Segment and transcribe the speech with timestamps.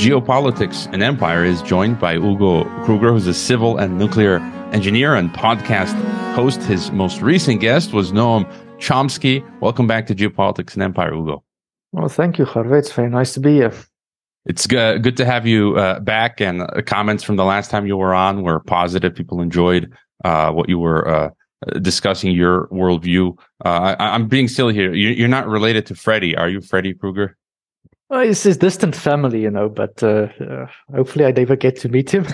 [0.00, 4.38] Geopolitics and Empire is joined by Hugo Kruger, who's a civil and nuclear
[4.72, 5.92] engineer and podcast
[6.32, 6.62] host.
[6.62, 9.44] His most recent guest was Noam Chomsky.
[9.60, 11.44] Welcome back to Geopolitics and Empire, Hugo.
[11.92, 12.78] Well, thank you, Harvey.
[12.78, 13.74] It's very nice to be here.
[14.46, 16.40] It's good, good to have you uh, back.
[16.40, 19.14] And uh, comments from the last time you were on were positive.
[19.14, 19.92] People enjoyed
[20.24, 21.30] uh, what you were uh,
[21.82, 23.36] discussing, your worldview.
[23.62, 24.94] Uh, I, am being silly here.
[24.94, 27.36] You, are not related to Freddy, are you, Freddy Krueger?
[28.10, 30.26] Well, it's his distant family, you know, but uh,
[30.92, 32.26] hopefully I never get to meet him.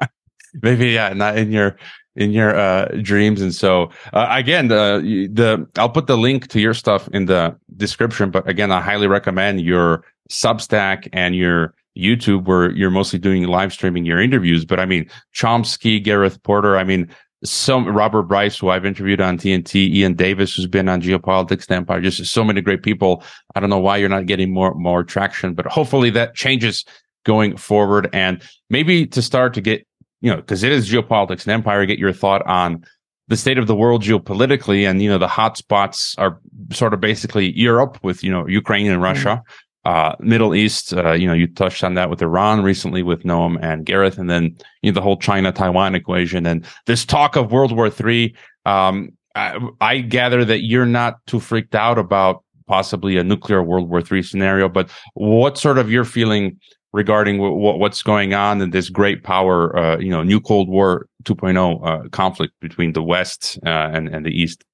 [0.62, 1.76] Maybe, yeah, not in your
[2.16, 3.40] in your uh, dreams.
[3.40, 7.56] And so, uh, again, the the I'll put the link to your stuff in the
[7.76, 8.30] description.
[8.32, 13.72] But again, I highly recommend your Substack and your YouTube, where you're mostly doing live
[13.72, 14.64] streaming your interviews.
[14.64, 16.76] But I mean, Chomsky, Gareth Porter.
[16.76, 17.08] I mean,
[17.44, 21.78] some Robert Bryce, who I've interviewed on TNT, Iain Davis, who's been on Geopolitics and
[21.78, 23.24] Empire, just so many great people.
[23.54, 26.84] I don't know why you're not getting more more traction, but hopefully that changes
[27.24, 28.08] going forward.
[28.12, 29.86] And maybe to start to get
[30.22, 32.84] you know, because it is geopolitics and empire, get your thought on
[33.28, 34.88] the state of the world geopolitically.
[34.88, 36.40] And, you know, the hotspots are
[36.72, 39.52] sort of basically Europe with, you know, Ukraine and Russia, mm-hmm.
[39.84, 40.92] Uh, Middle East.
[40.92, 44.30] Uh, you know, you touched on that with Iran recently with Noam and Gareth, and
[44.30, 48.34] then, you know, the whole China Taiwan equation and this talk of World War Three.
[48.64, 53.88] Um, I, I gather that you're not too freaked out about possibly a nuclear World
[53.88, 56.58] War Three scenario, but what sort of your feeling
[56.92, 60.68] regarding w- w- what's going on in this great power, uh, you know, new Cold
[60.68, 64.64] War 2.0 uh, conflict between the West uh, and and the East.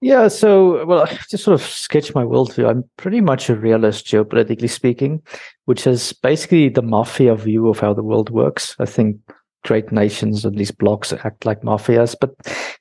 [0.00, 2.68] Yeah, so well, just sort of sketch my worldview.
[2.68, 5.22] I'm pretty much a realist, geopolitically speaking,
[5.64, 8.76] which is basically the mafia view of how the world works.
[8.78, 9.18] I think
[9.66, 12.14] great nations and these blocks act like mafias.
[12.18, 12.30] But,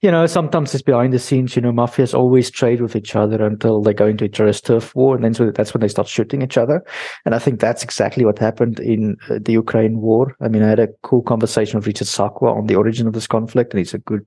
[0.01, 3.45] you know, sometimes it's behind the scenes, you know, mafias always trade with each other
[3.45, 5.15] until they go into each other's turf war.
[5.15, 6.81] And then so that's when they start shooting each other.
[7.25, 10.35] And I think that's exactly what happened in uh, the Ukraine war.
[10.41, 13.27] I mean, I had a cool conversation with Richard Sakwa on the origin of this
[13.27, 13.73] conflict.
[13.73, 14.25] And he's a good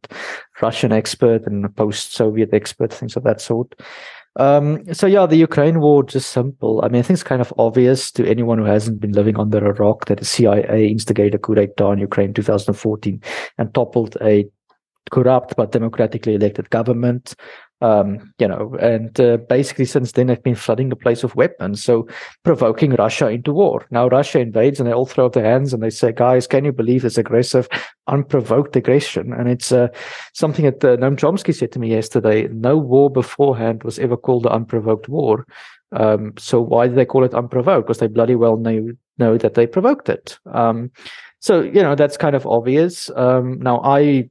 [0.61, 3.75] Russian expert and a post-Soviet expert, things of that sort.
[4.39, 6.81] Um, so yeah, the Ukraine war just simple.
[6.85, 9.59] I mean, I think it's kind of obvious to anyone who hasn't been living under
[9.59, 13.21] a rock that the CIA instigated a coup d'état in Ukraine in 2014
[13.59, 14.49] and toppled a
[15.11, 17.35] corrupt but democratically elected government.
[17.81, 21.83] Um, you know, and uh, basically since then they've been flooding the place with weapons,
[21.83, 22.09] so
[22.43, 23.87] provoking Russia into war.
[23.93, 26.65] Now Russia invades and they all throw up their hands and they say, "Guys, can
[26.65, 27.69] you believe this aggressive,
[28.09, 29.89] unprovoked aggression?" And it's uh,
[30.35, 32.49] something that uh, Noam Chomsky said to me yesterday.
[32.49, 35.47] No war beforehand was ever called an unprovoked war.
[35.93, 37.87] Um, so why do they call it unprovoked?
[37.87, 40.39] Because they bloody well know know that they provoked it.
[40.53, 40.91] Um,
[41.41, 43.11] so you know that's kind of obvious.
[43.15, 44.31] Um, now I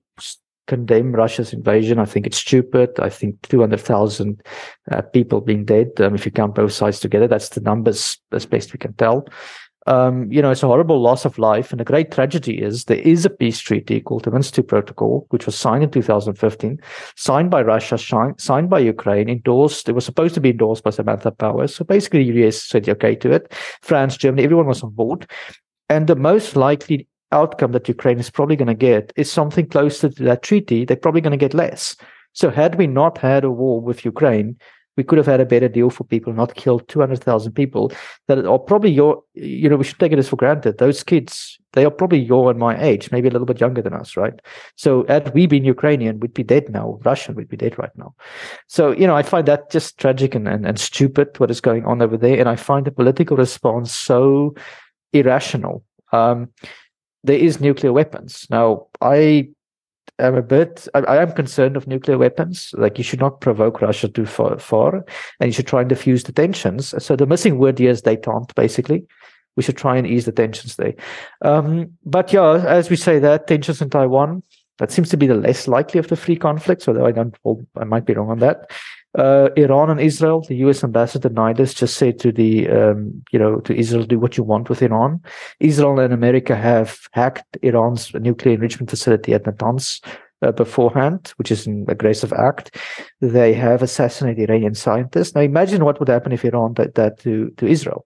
[0.68, 2.00] condemn Russia's invasion.
[2.00, 3.00] I think it's stupid.
[3.00, 4.42] I think 200,000
[4.92, 5.92] uh, people being dead.
[6.00, 9.28] Um, if you count both sides together, that's the numbers as best we can tell.
[9.88, 11.72] Um, you know, it's a horrible loss of life.
[11.72, 15.26] And the great tragedy is there is a peace treaty called the Minsk II Protocol,
[15.30, 16.78] which was signed in 2015,
[17.16, 17.98] signed by Russia,
[18.38, 19.88] signed by Ukraine, endorsed.
[19.88, 21.68] It was supposed to be endorsed by Samantha Power.
[21.68, 23.54] So basically, the US said okay to it.
[23.82, 25.30] France, Germany, everyone was on board.
[25.90, 30.10] And the most likely outcome that Ukraine is probably going to get is something closer
[30.10, 31.96] to that treaty, they're probably going to get less.
[32.34, 34.58] So had we not had a war with Ukraine,
[34.98, 37.92] we could have had a better deal for people, not killed 200,000 people
[38.28, 40.80] that are probably your, you know, we should take it as for granted.
[40.80, 43.94] Those kids, they are probably your and my age, maybe a little bit younger than
[43.94, 44.34] us, right?
[44.76, 47.00] So had we been Ukrainian, we'd be dead now.
[47.06, 48.16] Russian, we'd be dead right now.
[48.66, 51.86] So, you know, I find that just tragic and, and, and stupid what is going
[51.86, 52.40] on over there.
[52.40, 54.56] And I find the political response so
[55.14, 55.84] irrational.
[56.12, 56.50] Um,
[57.28, 58.48] there is nuclear weapons.
[58.50, 59.50] Now, I
[60.20, 62.74] am a bit, I, I, am concerned of nuclear weapons.
[62.78, 65.06] Like you should not provoke Russia too far, far,
[65.40, 66.94] and you should try and diffuse the tensions.
[67.04, 69.06] So the missing word here is détente, basically.
[69.56, 70.94] We should try and ease the tensions there.
[71.42, 74.44] Um, but yeah, as we say that, tensions in Taiwan,
[74.78, 77.36] that seems to be the less likely of the three conflicts, although I don't,
[77.76, 78.72] I might be wrong on that
[79.18, 80.84] uh, Iran and Israel, the U.S.
[80.84, 84.70] ambassador Nides just said to the, um, you know, to Israel, do what you want
[84.70, 85.22] with Iran.
[85.60, 90.06] Israel and America have hacked Iran's nuclear enrichment facility at Natanz
[90.44, 92.78] uh, beforehand, which is an aggressive act.
[93.20, 95.34] They have assassinated Iranian scientists.
[95.34, 98.06] Now imagine what would happen if Iran did that to, to Israel.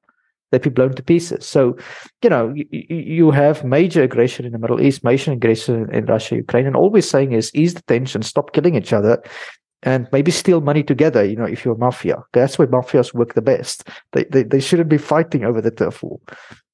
[0.52, 1.46] They'd be blown to pieces.
[1.46, 1.78] So,
[2.22, 6.36] you know, you, you have major aggression in the Middle East, major aggression in Russia,
[6.36, 9.24] Ukraine, and all we're saying is ease the tension, stop killing each other,
[9.84, 11.24] and maybe steal money together.
[11.24, 13.88] You know, if you're mafia, that's where mafias work the best.
[14.14, 16.20] They they, they shouldn't be fighting over the turf war.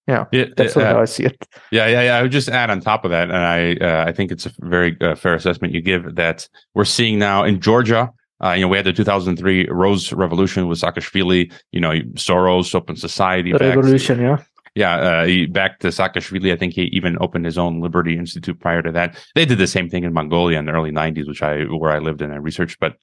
[0.07, 1.47] Yeah, yeah that's how I see it.
[1.71, 2.17] Yeah, yeah, yeah.
[2.17, 4.51] I would just add on top of that, and I uh, I think it's a
[4.59, 8.11] very uh, fair assessment you give that we're seeing now in Georgia.
[8.43, 11.51] Uh, you know, we had the 2003 Rose Revolution with Saakashvili.
[11.71, 13.51] You know, Soros, Open Society.
[13.51, 14.37] The revolution, yeah
[14.77, 16.53] yeah, uh, he, back to Saakashvili.
[16.53, 19.17] I think he even opened his own Liberty Institute prior to that.
[19.33, 21.99] They did the same thing in Mongolia in the early '90s, which I where I
[21.99, 22.79] lived and I researched.
[22.79, 22.95] But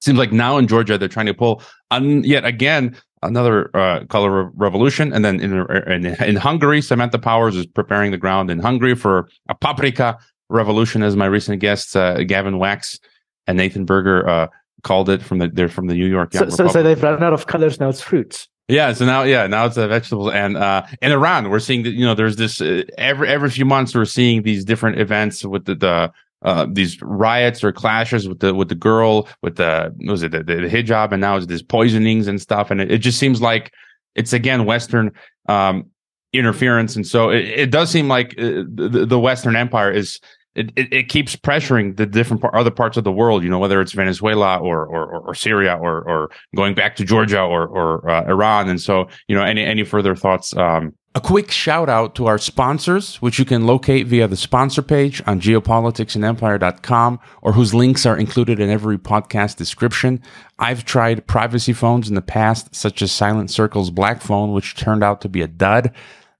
[0.00, 4.50] seems like now in Georgia they're trying to pull un, yet again another uh, color
[4.56, 5.52] revolution, and then in,
[5.86, 11.04] in, in Hungary, Samantha Powers is preparing the ground in Hungary for a paprika revolution,
[11.04, 12.98] as my recent guests uh, Gavin Wax
[13.46, 14.48] and Nathan Berger uh,
[14.82, 16.32] called it from the they're from the New York.
[16.32, 17.88] So, so, so, they've run out of colors now.
[17.88, 18.48] It's fruits.
[18.68, 21.90] Yeah, so now, yeah, now it's uh, vegetables, and uh, in Iran, we're seeing that
[21.90, 25.64] you know there's this uh, every every few months we're seeing these different events with
[25.64, 26.12] the, the
[26.42, 30.42] uh, these riots or clashes with the with the girl with the was it the,
[30.44, 33.72] the, hijab, and now it's these poisonings and stuff, and it, it just seems like
[34.14, 35.10] it's again Western
[35.48, 35.86] um,
[36.32, 40.20] interference, and so it, it does seem like uh, the, the Western Empire is
[40.54, 43.58] it, it, it, keeps pressuring the different par- other parts of the world, you know,
[43.58, 48.08] whether it's Venezuela or, or, or Syria or, or going back to Georgia or, or
[48.08, 48.68] uh, Iran.
[48.68, 50.54] And so, you know, any, any further thoughts?
[50.56, 54.80] Um, a quick shout out to our sponsors, which you can locate via the sponsor
[54.80, 60.22] page on geopoliticsandempire.com or whose links are included in every podcast description.
[60.58, 65.04] I've tried privacy phones in the past, such as Silent Circle's Black Phone, which turned
[65.04, 65.92] out to be a dud.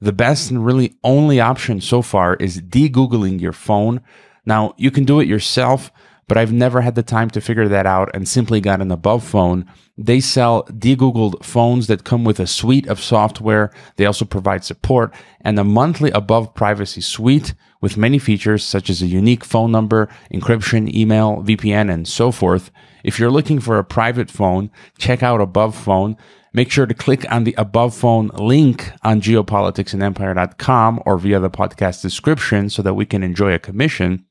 [0.02, 4.00] The best and really only option so far is de-Googling your phone.
[4.44, 5.92] Now, you can do it yourself,
[6.26, 9.22] but I've never had the time to figure that out and simply got an above
[9.22, 9.64] phone.
[9.96, 13.72] They sell de-Googled phones that come with a suite of software.
[13.94, 19.02] They also provide support and a monthly above privacy suite with many features such as
[19.02, 22.72] a unique phone number, encryption, email, VPN, and so forth.
[23.04, 26.16] If you're looking for a private phone, check out Above Phone.
[26.54, 32.02] Make sure to click on the above phone link on geopoliticsandempire.com or via the podcast
[32.02, 34.26] description so that we can enjoy a commission.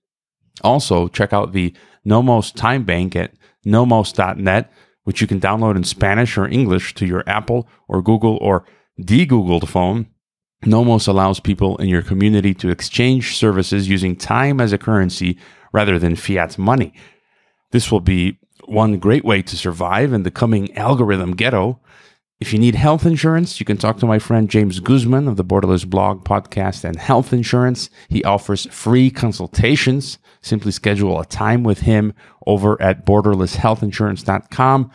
[0.63, 1.73] Also, check out the
[2.05, 3.33] Nomos Time Bank at
[3.65, 4.71] nomos.net,
[5.03, 8.65] which you can download in Spanish or English to your Apple or Google or
[9.03, 10.07] de-Googled phone.
[10.63, 15.39] Nomos allows people in your community to exchange services using time as a currency
[15.73, 16.93] rather than fiat money.
[17.71, 21.79] This will be one great way to survive in the coming algorithm ghetto.
[22.41, 25.45] If you need health insurance, you can talk to my friend James Guzman of the
[25.45, 27.91] Borderless blog, podcast, and health insurance.
[28.09, 30.17] He offers free consultations.
[30.41, 32.15] Simply schedule a time with him
[32.47, 34.91] over at borderlesshealthinsurance.com.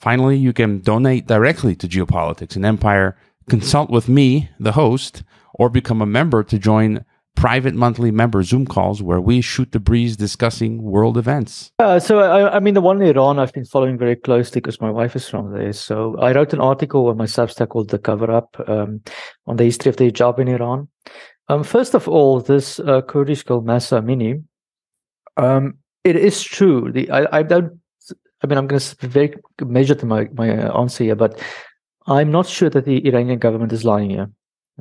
[0.00, 3.18] Finally, you can donate directly to Geopolitics and Empire,
[3.50, 7.04] consult with me, the host, or become a member to join
[7.38, 11.70] private monthly member Zoom calls where we shoot the breeze discussing world events.
[11.78, 14.80] Uh, so, I, I, mean, the one in Iran I've been following very closely because
[14.80, 15.72] my wife is from there.
[15.72, 19.02] So, I wrote an article on my Substack called The Cover Up um,
[19.46, 20.88] on the history of the hijab in Iran.
[21.48, 24.42] Um, first of all, this uh, Kurdish girl, Mahsa Amini,
[25.36, 26.90] um, it is true.
[26.90, 27.78] The I, I don't.
[28.42, 31.40] I mean, I'm going to very measured in my my answer here, but
[32.06, 34.30] I'm not sure that the Iranian government is lying here.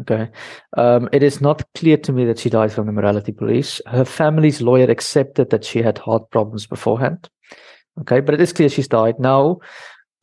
[0.02, 0.30] Okay.
[0.78, 3.82] Um, it is not clear to me that she died from the morality police.
[3.88, 7.30] Her family's lawyer accepted that she had heart problems beforehand.
[8.02, 8.20] Okay.
[8.20, 9.20] But it is clear she's died.
[9.20, 9.58] Now,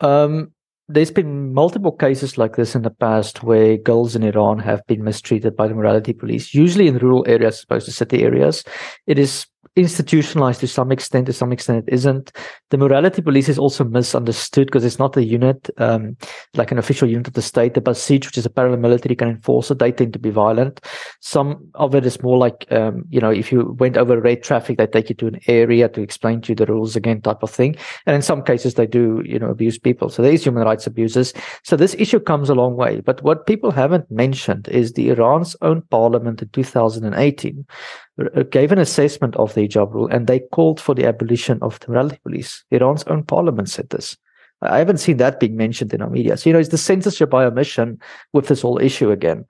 [0.01, 0.53] um,
[0.89, 5.03] there's been multiple cases like this in the past where girls in Iran have been
[5.03, 8.65] mistreated by the morality police, usually in rural areas as opposed to city areas.
[9.07, 11.27] It is institutionalized to some extent.
[11.27, 12.33] To some extent, it isn't.
[12.71, 16.17] The morality police is also misunderstood because it's not a unit, um,
[16.55, 17.75] like an official unit of the state.
[17.75, 19.79] The Basij, which is a paramilitary, can enforce it.
[19.79, 20.81] They tend to be violent.
[21.21, 24.79] Some of it is more like, um, you know, if you went over red traffic,
[24.79, 27.51] they take you to an area to explain to you the rules again, type of
[27.51, 27.77] thing.
[28.07, 30.09] And in some cases, they do, you know, abuse people.
[30.09, 31.33] So there is human rights abuses.
[31.65, 33.01] So this issue comes a long way.
[33.01, 37.65] But what people haven't mentioned is the Iran's own parliament in 2018 uh,
[38.51, 41.91] gave an assessment of the hijab rule and they called for the abolition of the
[41.91, 42.65] morality police.
[42.71, 44.17] Iran's own parliament said this.
[44.63, 46.37] I haven't seen that being mentioned in our media.
[46.37, 47.99] So, you know, it's the censorship by omission
[48.33, 49.45] with this whole issue again.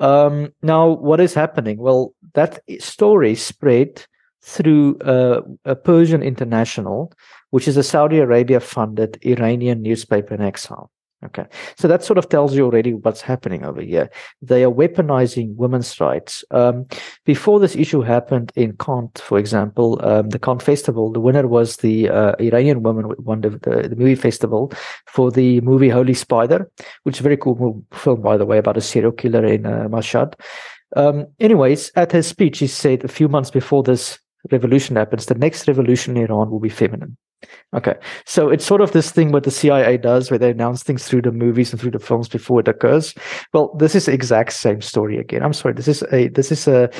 [0.00, 1.78] Um, now, what is happening?
[1.78, 4.04] Well, that story spread
[4.42, 7.12] through uh, a Persian International,
[7.50, 10.90] which is a Saudi Arabia funded Iranian newspaper in exile.
[11.26, 11.46] Okay.
[11.76, 14.10] So that sort of tells you already what's happening over here.
[14.42, 16.44] They are weaponizing women's rights.
[16.50, 16.86] Um,
[17.24, 21.78] before this issue happened in Cannes, for example, um, the Cannes Festival, the winner was
[21.78, 24.72] the uh, Iranian woman won the, the, the, movie festival
[25.06, 26.70] for the movie Holy Spider,
[27.04, 29.88] which is a very cool film, by the way, about a serial killer in uh,
[29.88, 30.34] Mashhad.
[30.96, 34.18] Um, anyways, at his speech, he said a few months before this
[34.50, 37.16] revolution happens, the next revolution in Iran will be feminine.
[37.74, 37.94] Okay.
[38.26, 41.22] So it's sort of this thing what the CIA does where they announce things through
[41.22, 43.14] the movies and through the films before it occurs.
[43.52, 45.42] Well, this is the exact same story again.
[45.42, 45.74] I'm sorry.
[45.74, 46.90] This is a this is a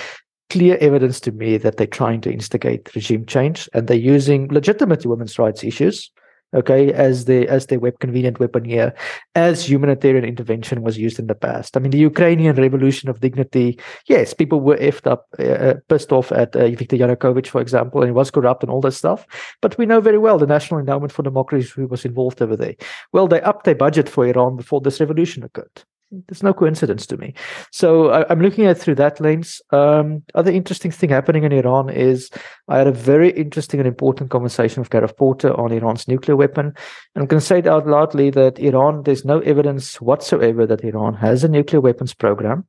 [0.50, 5.04] clear evidence to me that they're trying to instigate regime change and they're using legitimate
[5.06, 6.10] women's rights issues
[6.54, 8.94] okay, as the as their web convenient weapon here,
[9.34, 11.76] as humanitarian intervention was used in the past.
[11.76, 16.12] I mean, the Ukrainian Revolution of Dignity, yes, people were effed up, uh, uh pissed
[16.12, 19.26] off at uh, Viktor Yanukovych, for example, and he was corrupt and all that stuff.
[19.60, 22.76] But we know very well the National Endowment for Democracy was involved over there.
[23.12, 25.84] Well, they upped their budget for Iran before this revolution occurred
[26.26, 27.34] there's no coincidence to me.
[27.70, 29.60] So I, am looking at through that lens.
[29.70, 32.30] Um, other interesting thing happening in Iran is
[32.68, 36.66] I had a very interesting and important conversation with Gareth Porter on Iran's nuclear weapon.
[36.66, 40.84] And I'm going to say it out loudly that Iran, there's no evidence whatsoever that
[40.84, 42.66] Iran has a nuclear weapons program.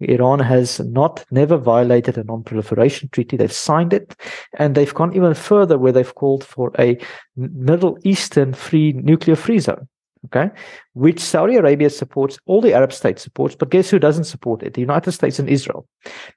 [0.00, 3.36] Iran has not never violated a non-proliferation treaty.
[3.36, 4.14] They've signed it,
[4.56, 6.96] and they've gone even further, where they've called for a
[7.36, 9.88] Middle Eastern free nuclear free zone
[10.26, 10.50] okay,
[10.94, 14.74] which Saudi Arabia supports, all the Arab states supports, but guess who doesn't support it?
[14.74, 15.86] The United States and Israel.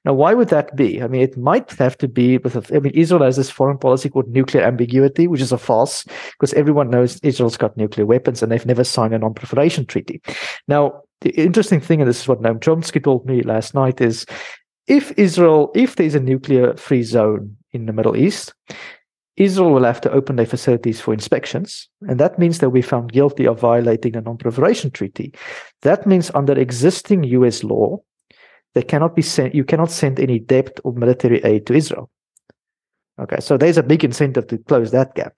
[0.04, 1.02] Now, why would that be?
[1.02, 4.08] I mean, it might have to be with, I mean, Israel has this foreign policy
[4.08, 8.50] called nuclear ambiguity, which is a farce because everyone knows Israel's got nuclear weapons and
[8.50, 10.20] they've never signed a non-proliferation treaty.
[10.68, 14.26] Now, the interesting thing, and this is what Noam Chomsky told me last night, is
[14.86, 18.52] if Israel, if there's a nuclear free zone in the Middle East,
[19.36, 23.12] Israel will have to open their facilities for inspections, and that means they'll be found
[23.12, 25.32] guilty of violating the non-proliferation treaty.
[25.82, 28.02] That means under existing US law,
[28.74, 32.10] they cannot be sent, you cannot send any debt or military aid to Israel.
[33.22, 35.34] Okay, so there's a big incentive to close that gap,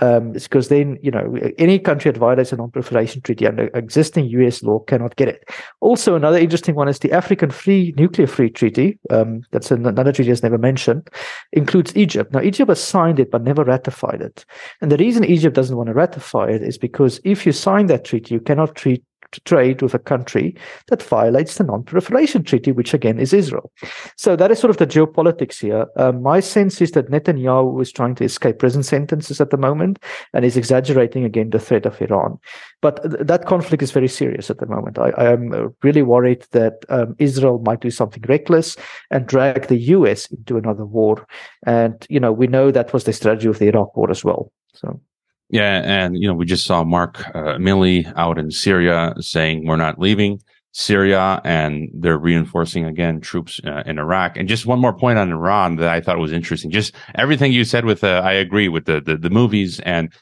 [0.00, 4.62] um, because then you know any country that violates a non-proliferation treaty under existing U.S.
[4.62, 5.44] law cannot get it.
[5.80, 8.98] Also, another interesting one is the African Free Nuclear Free Treaty.
[9.10, 11.10] Um, that's another treaty that's never mentioned.
[11.52, 12.32] Includes Egypt.
[12.32, 14.46] Now, Egypt has signed it but never ratified it,
[14.80, 18.06] and the reason Egypt doesn't want to ratify it is because if you sign that
[18.06, 19.04] treaty, you cannot treat
[19.44, 20.56] trade with a country
[20.88, 23.70] that violates the non-proliferation treaty, which again is Israel.
[24.16, 25.86] So that is sort of the geopolitics here.
[25.96, 29.98] Uh, my sense is that Netanyahu is trying to escape prison sentences at the moment
[30.32, 32.38] and is exaggerating again the threat of Iran.
[32.82, 34.98] But th- that conflict is very serious at the moment.
[34.98, 38.76] I, I am really worried that um, Israel might do something reckless
[39.10, 41.26] and drag the US into another war.
[41.66, 44.52] And, you know, we know that was the strategy of the Iraq war as well.
[44.74, 45.00] So.
[45.48, 49.76] Yeah, and you know we just saw Mark uh, Milley out in Syria saying we're
[49.76, 50.40] not leaving
[50.72, 54.36] Syria, and they're reinforcing again troops uh, in Iraq.
[54.36, 56.70] And just one more point on Iran that I thought was interesting.
[56.70, 60.12] Just everything you said with uh, I agree with the, the the movies and.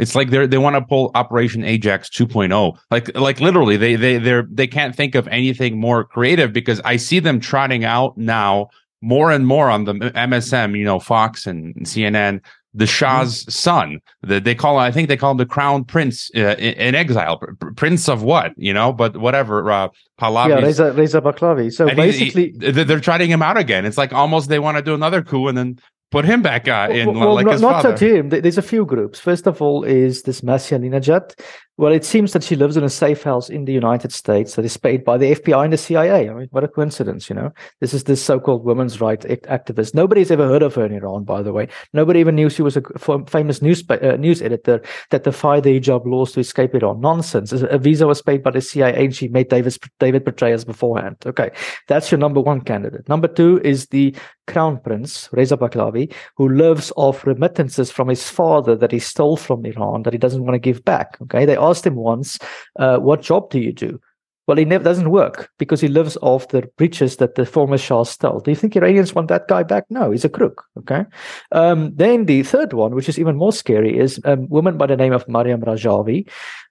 [0.00, 2.76] It's like they they want to pull Operation Ajax 2.0.
[2.90, 6.96] Like like literally they they they they can't think of anything more creative because I
[6.96, 8.70] see them trotting out now
[9.02, 12.40] more and more on the MSM, you know, Fox and CNN
[12.74, 13.50] the Shah's mm-hmm.
[13.50, 13.98] son.
[14.22, 17.40] The, they call I think they call him the crown prince uh, in, in, exile.
[17.76, 18.52] prince of what?
[18.56, 19.70] You know, but whatever.
[19.70, 19.88] Uh,
[20.20, 20.48] Pahlavi.
[20.48, 21.72] Yeah, Reza, Reza Pahlavi.
[21.72, 23.84] So basically, he, they're trotting him out again.
[23.84, 25.78] It's like almost they want to do another coup and then
[26.10, 27.96] put him back uh, in well, like not, his not father.
[27.96, 28.28] to him.
[28.28, 29.18] There's a few groups.
[29.18, 31.34] First of all, is this Masih Alinejad.
[31.76, 34.64] Well, it seems that she lives in a safe house in the United States that
[34.64, 36.30] is paid by the FBI and the CIA.
[36.30, 37.50] I mean, what a coincidence, you know?
[37.80, 39.92] This is this so-called women's rights activist.
[39.92, 41.66] Nobody's ever heard of her in Iran, by the way.
[41.92, 42.82] Nobody even knew she was a
[43.26, 47.00] famous news uh, news editor that defied the hijab laws to escape Iran.
[47.00, 47.52] Nonsense.
[47.52, 51.16] A visa was paid by the CIA and she made David, David Petraeus beforehand.
[51.26, 51.50] Okay,
[51.88, 53.08] that's your number one candidate.
[53.08, 54.14] Number two is the
[54.46, 59.64] crown prince, Reza Pahlavi, who lives off remittances from his father that he stole from
[59.64, 61.16] Iran that he doesn't want to give back.
[61.22, 62.38] Okay, they asked him once,
[62.78, 64.00] uh, "What job do you do?"
[64.46, 68.02] Well, he never doesn't work because he lives off the riches that the former Shah
[68.02, 68.40] stole.
[68.40, 69.84] Do you think Iranians want that guy back?
[69.88, 70.64] No, he's a crook.
[70.78, 71.04] Okay.
[71.52, 74.96] Um, then the third one, which is even more scary, is a woman by the
[74.96, 76.28] name of Mariam Rajavi.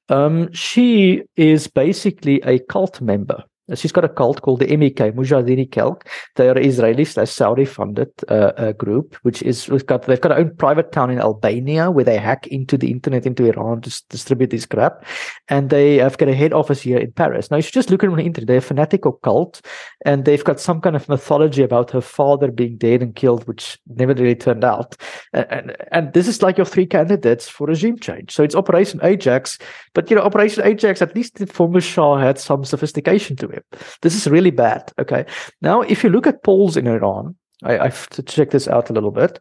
[0.09, 3.43] Um, she is basically a cult member
[3.75, 6.05] She's got a cult called the MEK, Mujahideen Khalq.
[6.36, 10.29] They are Israeli slash Saudi funded uh, uh, group, which is we've got they've got
[10.29, 14.03] their own private town in Albania where they hack into the internet into Iran to
[14.10, 15.05] distribute this crap,
[15.48, 17.50] and they have got a head office here in Paris.
[17.50, 18.48] Now you should just look at them on the internet.
[18.48, 19.62] They're a fanatical cult,
[20.05, 23.79] and they've got some kind of mythology about her father being dead and killed, which
[23.88, 24.98] never really turned out.
[25.32, 28.34] And, and, and this is like your three candidates for regime change.
[28.34, 29.58] So it's Operation Ajax,
[29.93, 33.52] but you know Operation Ajax at least the former Shah had some sophistication to it.
[34.01, 34.91] This is really bad.
[35.00, 35.25] Okay.
[35.62, 38.93] Now, if you look at polls in Iran, I, I've to check this out a
[38.93, 39.39] little bit.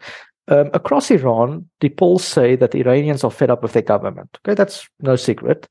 [0.48, 4.38] Um, across Iran, the polls say that the Iranians are fed up with their government.
[4.44, 5.68] Okay, that's no secret.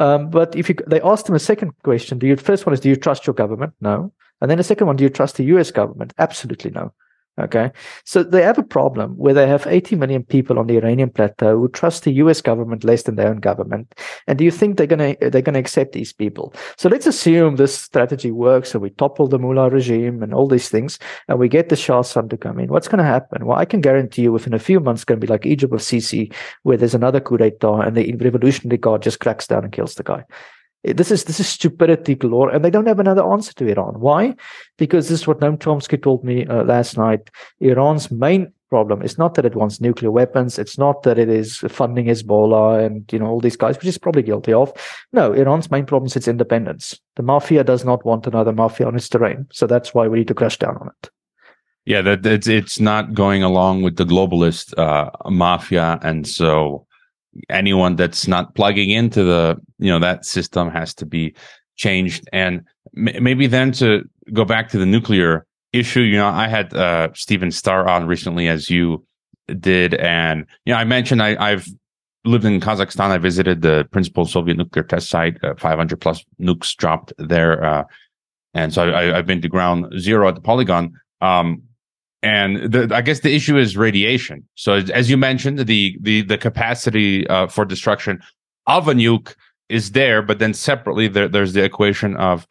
[0.00, 2.88] Um, but if you, they ask them a second question, the first one is do
[2.88, 3.74] you trust your government?
[3.80, 4.12] No.
[4.40, 5.70] And then the second one, do you trust the U.S.
[5.70, 6.12] government?
[6.18, 6.92] Absolutely no.
[7.38, 7.70] Okay.
[8.04, 11.58] So they have a problem where they have 80 million people on the Iranian plateau
[11.58, 13.94] who trust the US government less than their own government.
[14.26, 16.54] And do you think they're gonna they're gonna accept these people?
[16.78, 20.70] So let's assume this strategy works and we topple the mullah regime and all these
[20.70, 22.70] things and we get the Shah's son to come in.
[22.70, 23.44] What's gonna happen?
[23.44, 25.82] Well, I can guarantee you within a few months it's gonna be like Egypt with
[25.82, 29.94] Sisi, where there's another coup d'etat and the revolutionary guard just cracks down and kills
[29.96, 30.24] the guy.
[30.94, 33.98] This is this is stupidity galore, and they don't have another answer to Iran.
[33.98, 34.36] Why?
[34.78, 37.28] Because this is what Noam Chomsky told me uh, last night.
[37.60, 40.58] Iran's main problem is not that it wants nuclear weapons.
[40.58, 43.98] It's not that it is funding Hezbollah and you know all these guys, which is
[43.98, 44.72] probably guilty of.
[45.12, 47.00] No, Iran's main problem is its independence.
[47.16, 50.28] The mafia does not want another mafia on its terrain, so that's why we need
[50.28, 51.10] to crash down on it.
[51.84, 56.86] Yeah, that it's it's not going along with the globalist uh, mafia, and so
[57.48, 61.34] anyone that's not plugging into the you know that system has to be
[61.76, 62.28] changed.
[62.32, 62.62] And
[62.96, 67.08] m- maybe then to go back to the nuclear issue you know i had uh
[67.14, 69.04] Steven Starr on recently as you
[69.60, 71.68] did and you know i mentioned I, i've
[72.24, 73.10] lived in kazakhstan.
[73.10, 77.84] I visited the principal soviet nuclear test site uh, 500 plus nukes dropped there uh,
[78.54, 80.92] and so I, i've been to ground zero at the polygon.
[81.20, 81.62] Um
[82.22, 84.42] and the, I guess the issue is radiation.
[84.56, 88.20] So as you mentioned, the the the capacity uh, for destruction
[88.66, 89.36] of a nuke
[89.68, 92.46] is there, but then separately there, there's the equation of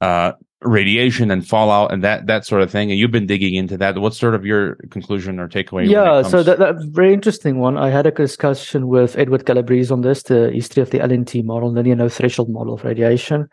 [0.00, 2.90] uh, radiation and fallout and that that sort of thing.
[2.90, 3.98] And you've been digging into that.
[3.98, 5.88] What's sort of your conclusion or takeaway?
[5.88, 7.76] Yeah, so that that very interesting one.
[7.76, 11.70] I had a discussion with Edward Calabrese on this, the history of the LNT model,
[11.70, 13.48] the linear no threshold model of radiation.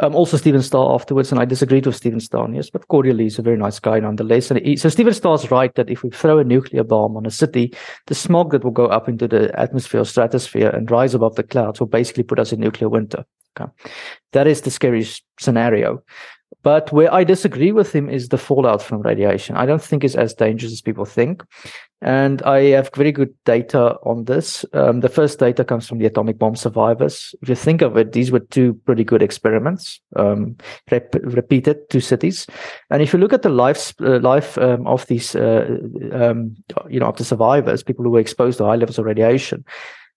[0.00, 3.38] Um, also Steven Starr afterwards, and I disagreed with Steven Starr, yes, but cordially, he's
[3.38, 4.50] a very nice guy nonetheless.
[4.50, 7.30] And he, so Steven Starr's right that if we throw a nuclear bomb on a
[7.30, 7.74] city,
[8.06, 11.80] the smog that will go up into the atmosphere stratosphere and rise above the clouds
[11.80, 13.24] will basically put us in nuclear winter.
[13.58, 13.70] Okay.
[14.32, 16.02] That is the scariest scenario.
[16.62, 19.56] But where I disagree with him is the fallout from radiation.
[19.56, 21.44] I don't think it's as dangerous as people think.
[22.00, 24.64] And I have very good data on this.
[24.72, 27.34] Um, the first data comes from the atomic bomb survivors.
[27.42, 30.56] If you think of it, these were two pretty good experiments, um,
[30.90, 32.46] rep- repeated two cities.
[32.90, 35.66] And if you look at the life, uh, life um, of these, uh,
[36.12, 36.54] um,
[36.88, 39.64] you know, of the survivors, people who were exposed to high levels of radiation,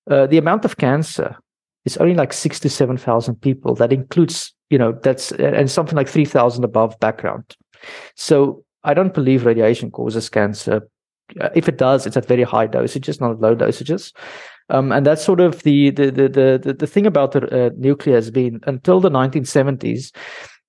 [0.10, 1.36] uh, the amount of cancer
[1.86, 3.74] is only like six to 7,000 people.
[3.76, 7.56] That includes, you know, that's, and something like 3,000 above background.
[8.16, 10.88] So I don't believe radiation causes cancer
[11.40, 14.14] uh, if it does, it's at very high dosages, not at low dosages.
[14.70, 18.16] Um, and that's sort of the the the the, the thing about the, uh, nuclear
[18.16, 20.16] has been until the 1970s.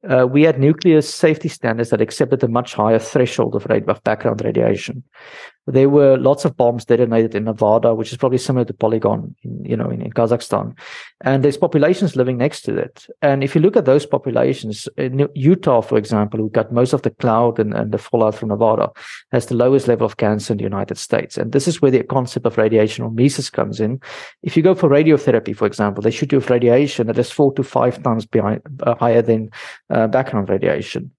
[0.08, 4.02] Uh, we had nuclear safety standards that accepted a much higher threshold of, rate, of
[4.02, 5.04] background radiation
[5.66, 9.64] there were lots of bombs detonated in Nevada, which is probably similar to Polygon, in,
[9.64, 10.76] you know, in, in, Kazakhstan.
[11.20, 13.06] And there's populations living next to it.
[13.22, 17.02] And if you look at those populations, in Utah, for example, who got most of
[17.02, 18.90] the cloud and, and the fallout from Nevada,
[19.30, 21.38] has the lowest level of cancer in the United States.
[21.38, 24.00] And this is where the concept of radiation hormesis comes in.
[24.42, 27.52] If you go for radiotherapy, for example, they shoot you with radiation that is four
[27.54, 29.50] to five times behind, uh, higher than
[29.90, 31.12] uh, background radiation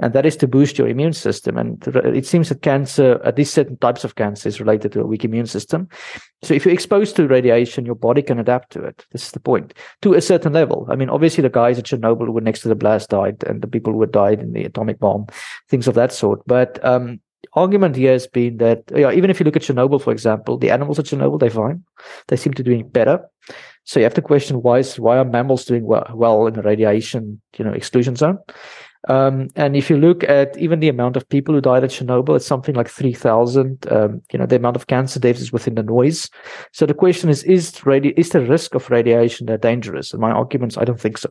[0.00, 1.56] and that is to boost your immune system.
[1.56, 5.06] And it seems that cancer, at least certain types of cancer, is related to a
[5.06, 5.88] weak immune system.
[6.42, 9.06] So if you're exposed to radiation, your body can adapt to it.
[9.12, 10.86] This is the point to a certain level.
[10.90, 13.62] I mean, obviously, the guys at Chernobyl who were next to the blast died, and
[13.62, 15.26] the people who had died in the atomic bomb,
[15.68, 16.42] things of that sort.
[16.46, 17.20] But um,
[17.52, 20.70] argument here has been that yeah, even if you look at Chernobyl, for example, the
[20.70, 21.84] animals at Chernobyl they're fine.
[22.28, 23.20] They seem to be doing better.
[23.84, 26.62] So you have to question why is why are mammals doing well, well in the
[26.62, 28.38] radiation you know exclusion zone?
[29.08, 32.36] Um, and if you look at even the amount of people who died at Chernobyl,
[32.36, 33.86] it's something like 3,000.
[33.90, 36.30] Um, you know, the amount of cancer deaths is within the noise.
[36.72, 40.12] So the question is, is, radi- is the risk of radiation that dangerous?
[40.12, 41.30] And my arguments, I don't think so.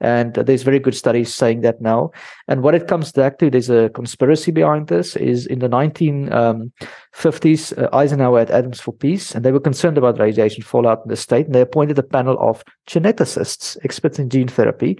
[0.00, 2.10] And uh, there's very good studies saying that now.
[2.46, 7.78] And what it comes back to, there's a conspiracy behind this, is in the 1950s,
[7.78, 11.08] um, uh, Eisenhower had Atoms for Peace, and they were concerned about radiation fallout in
[11.08, 11.46] the state.
[11.46, 14.98] And they appointed a panel of geneticists, experts in gene therapy,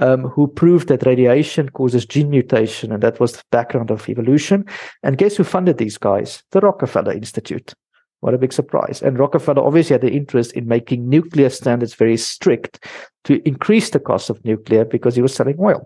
[0.00, 4.64] um, who proved that radiation causes gene mutation, and that was the background of evolution.
[5.02, 6.42] And guess who funded these guys?
[6.50, 7.74] The Rockefeller Institute.
[8.20, 9.02] What a big surprise.
[9.02, 12.86] And Rockefeller obviously had an interest in making nuclear standards very strict
[13.24, 15.84] to increase the cost of nuclear because he was selling oil.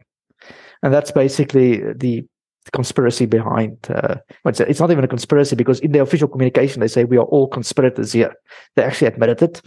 [0.82, 2.26] And that's basically the
[2.72, 3.78] conspiracy behind.
[3.88, 7.24] Uh, it's not even a conspiracy because in the official communication they say we are
[7.24, 8.34] all conspirators here.
[8.74, 9.62] They actually admitted it.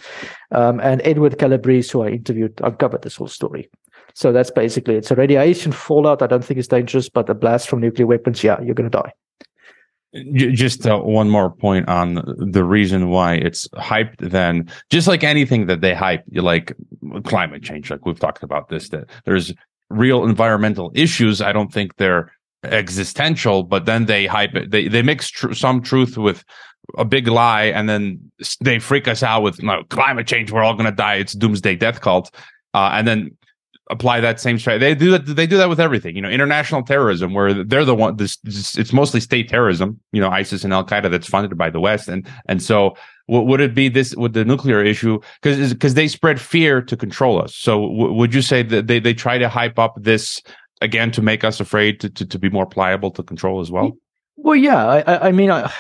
[0.51, 3.69] Um, and Edward Calabrese, who I interviewed, uncovered this whole story.
[4.19, 5.05] So that's basically it.
[5.05, 8.59] So radiation fallout, I don't think is dangerous, but a blast from nuclear weapons, yeah,
[8.59, 9.13] you're going to die.
[10.33, 14.17] Just uh, one more point on the reason why it's hyped.
[14.17, 16.73] Then, just like anything that they hype, like
[17.23, 19.53] climate change, like we've talked about this, that there's
[19.89, 21.41] real environmental issues.
[21.41, 22.29] I don't think they're
[22.65, 24.71] existential, but then they hype it.
[24.71, 26.43] They they mix tr- some truth with
[26.97, 28.19] a big lie, and then
[28.59, 30.51] they freak us out with climate change.
[30.51, 31.15] We're all going to die.
[31.15, 32.35] It's doomsday death cult,
[32.73, 33.37] uh, and then
[33.89, 34.85] apply that same strategy.
[34.85, 35.25] They do that.
[35.25, 36.15] They do that with everything.
[36.15, 38.17] You know, international terrorism, where they're the one.
[38.17, 39.99] This, it's mostly state terrorism.
[40.11, 42.95] You know, ISIS and Al Qaeda that's funded by the West, and and so
[43.27, 47.41] would it be this with the nuclear issue because because they spread fear to control
[47.41, 47.55] us.
[47.55, 50.41] So w- would you say that they they try to hype up this
[50.81, 53.97] again to make us afraid to, to, to be more pliable to control as well?
[54.41, 54.85] Well, yeah.
[54.85, 55.71] I, I mean, I,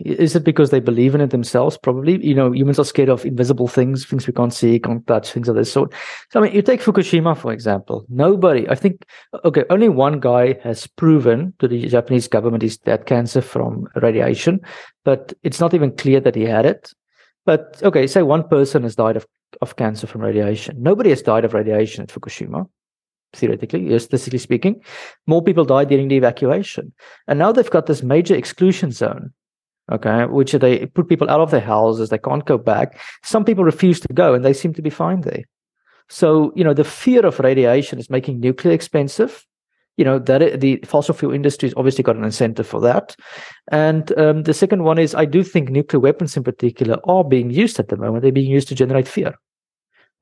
[0.00, 1.78] is it because they believe in it themselves?
[1.78, 2.24] Probably.
[2.24, 5.48] You know, humans are scared of invisible things, things we can't see, can't touch, things
[5.48, 5.94] of this sort.
[6.30, 8.04] So, I mean, you take Fukushima, for example.
[8.08, 9.04] Nobody, I think,
[9.44, 14.60] okay, only one guy has proven to the Japanese government he's had cancer from radiation,
[15.04, 16.92] but it's not even clear that he had it.
[17.46, 19.26] But, okay, say one person has died of,
[19.60, 20.76] of cancer from radiation.
[20.82, 22.66] Nobody has died of radiation at Fukushima
[23.34, 24.80] theoretically, statistically speaking,
[25.26, 26.92] more people died during the evacuation.
[27.28, 29.32] And now they've got this major exclusion zone,
[29.90, 33.00] okay, which they put people out of their houses, they can't go back.
[33.22, 35.44] Some people refuse to go and they seem to be fine there.
[36.08, 39.46] So, you know, the fear of radiation is making nuclear expensive.
[39.98, 43.14] You know, that the fossil fuel industry has obviously got an incentive for that.
[43.70, 47.50] And um, the second one is I do think nuclear weapons in particular are being
[47.50, 48.22] used at the moment.
[48.22, 49.34] They're being used to generate fear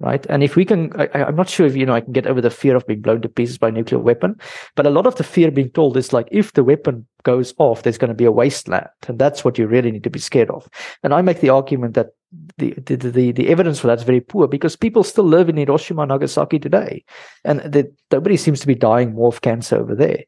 [0.01, 0.27] right?
[0.29, 2.41] And if we can, I, am not sure if you know I can get over
[2.41, 4.41] the fear of being blown to pieces by a nuclear weapon,
[4.75, 7.83] but a lot of the fear being told is like if the weapon goes off,
[7.83, 10.51] there's going to be a wasteland, and that's what you really need to be scared
[10.51, 10.69] of.
[11.03, 12.09] And I make the argument that
[12.57, 16.07] the the the, the evidence for that's very poor because people still live in Hiroshima,
[16.07, 17.05] Nagasaki today,
[17.45, 20.25] and the, nobody seems to be dying more of cancer over there.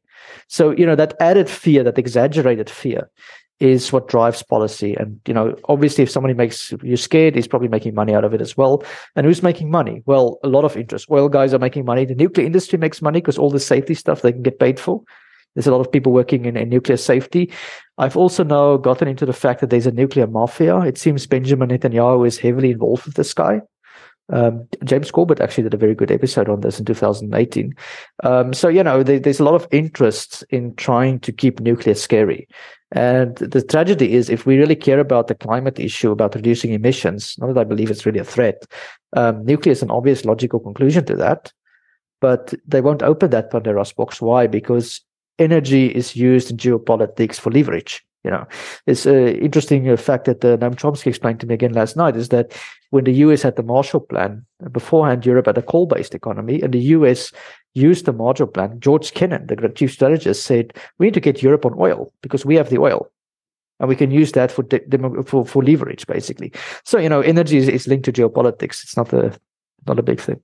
[0.48, 3.10] So you know that added fear, that exaggerated fear,
[3.62, 4.94] is what drives policy.
[4.94, 8.34] And, you know, obviously if somebody makes you scared, he's probably making money out of
[8.34, 8.82] it as well.
[9.14, 10.02] And who's making money?
[10.04, 11.06] Well, a lot of interest.
[11.12, 12.04] Oil guys are making money.
[12.04, 15.00] The nuclear industry makes money because all the safety stuff they can get paid for.
[15.54, 17.52] There's a lot of people working in, in nuclear safety.
[17.98, 20.80] I've also now gotten into the fact that there's a nuclear mafia.
[20.80, 23.60] It seems Benjamin Netanyahu is heavily involved with this guy.
[24.32, 27.74] Um, James Corbett actually did a very good episode on this in 2018.
[28.24, 31.94] Um, so, you know, there, there's a lot of interest in trying to keep nuclear
[31.94, 32.48] scary.
[32.92, 37.36] And the tragedy is, if we really care about the climate issue, about reducing emissions,
[37.38, 38.66] not that I believe it's really a threat,
[39.14, 41.52] um, nuclear is an obvious logical conclusion to that.
[42.20, 44.20] But they won't open that Pandora's box.
[44.20, 44.46] Why?
[44.46, 45.00] Because
[45.38, 48.04] energy is used in geopolitics for leverage.
[48.24, 48.46] You know,
[48.86, 52.14] it's an interesting uh, fact that uh, Noam Chomsky explained to me again last night
[52.14, 52.56] is that
[52.90, 56.82] when the US had the Marshall Plan, beforehand Europe had a coal-based economy, and the
[56.96, 57.32] US
[57.74, 58.78] used the Marshall Plan.
[58.80, 62.54] George Kennan, the chief strategist, said we need to get Europe on oil because we
[62.56, 63.10] have the oil,
[63.80, 64.64] and we can use that for
[65.24, 66.52] for, for leverage, basically.
[66.84, 68.82] So you know, energy is, is linked to geopolitics.
[68.82, 69.36] It's not a
[69.86, 70.40] not a big thing.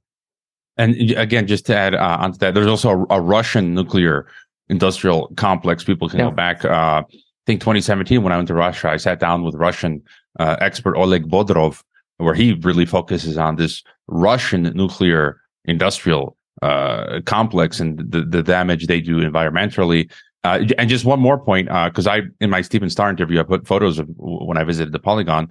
[0.77, 4.29] And again, just to add uh, onto that, there's also a, a Russian nuclear
[4.69, 5.83] industrial complex.
[5.83, 6.27] People can yeah.
[6.27, 6.65] go back.
[6.65, 7.03] Uh,
[7.49, 10.03] think 2017 when I went to Russia, I sat down with Russian
[10.39, 11.83] uh, expert Oleg Bodrov,
[12.19, 18.87] where he really focuses on this Russian nuclear industrial uh, complex and the, the damage
[18.87, 20.11] they do environmentally.
[20.45, 23.43] Uh, and just one more point, because uh, I in my Steven Starr interview, I
[23.43, 25.51] put photos of when I visited the Polygon,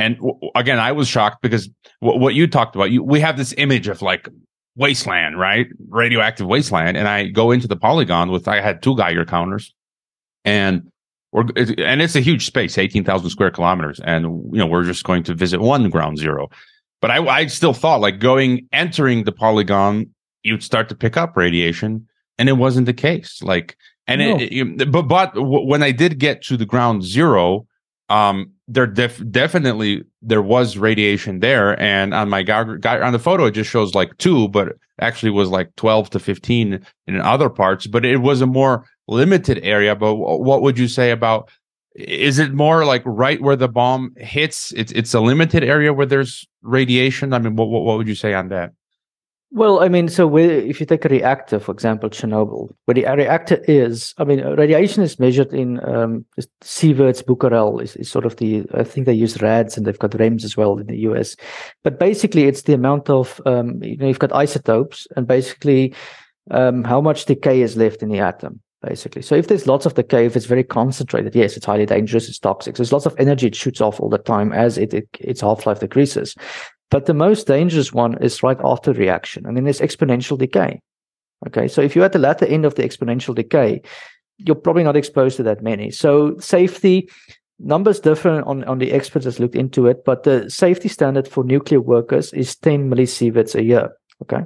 [0.00, 1.68] and w- again, I was shocked because
[2.00, 4.28] w- what you talked about, you, we have this image of like
[4.74, 5.66] wasteland, right?
[5.88, 6.96] Radioactive wasteland.
[6.96, 9.74] And I go into the Polygon with, I had two Geiger counters
[10.44, 10.90] and
[11.32, 11.44] we're,
[11.78, 14.00] and it's a huge space, 18,000 square kilometers.
[14.00, 16.48] And, you know, we're just going to visit one ground zero.
[17.02, 20.06] But I, I still thought like going, entering the polygon,
[20.42, 22.06] you'd start to pick up radiation.
[22.38, 23.42] And it wasn't the case.
[23.42, 23.76] Like,
[24.06, 24.38] and no.
[24.38, 27.66] it, it, but, but when I did get to the ground zero,
[28.08, 33.44] um, there def- definitely there was radiation there, and on my guy on the photo
[33.44, 37.86] it just shows like two, but actually was like twelve to fifteen in other parts.
[37.86, 39.94] But it was a more limited area.
[39.94, 41.50] But what would you say about?
[41.94, 44.72] Is it more like right where the bomb hits?
[44.72, 47.32] It's it's a limited area where there's radiation.
[47.32, 48.72] I mean, what what, what would you say on that?
[49.52, 53.56] Well, I mean, so if you take a reactor, for example, Chernobyl, where the reactor
[53.66, 56.24] is, I mean, radiation is measured in um,
[56.62, 60.12] sieverts, Becquerel is, is sort of the, I think they use rads and they've got
[60.12, 61.34] REMS as well in the US.
[61.82, 65.94] But basically, it's the amount of, um, you know, you've got isotopes and basically
[66.52, 69.20] um, how much decay is left in the atom basically.
[69.20, 72.38] So if there's lots of decay, if it's very concentrated, yes, it's highly dangerous, it's
[72.38, 72.76] toxic.
[72.76, 75.80] There's lots of energy it shoots off all the time as it, it its half-life
[75.80, 76.34] decreases.
[76.90, 80.80] But the most dangerous one is right after reaction, and then there's exponential decay.
[81.46, 83.80] Okay, so if you're at the latter end of the exponential decay,
[84.38, 85.90] you're probably not exposed to that many.
[85.90, 87.08] So safety
[87.58, 91.44] numbers differ on, on the experts that's looked into it, but the safety standard for
[91.44, 93.90] nuclear workers is 10 millisieverts a year.
[94.22, 94.44] Okay.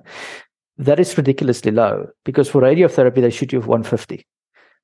[0.79, 4.27] That is ridiculously low because for radiotherapy, they shoot you with 150.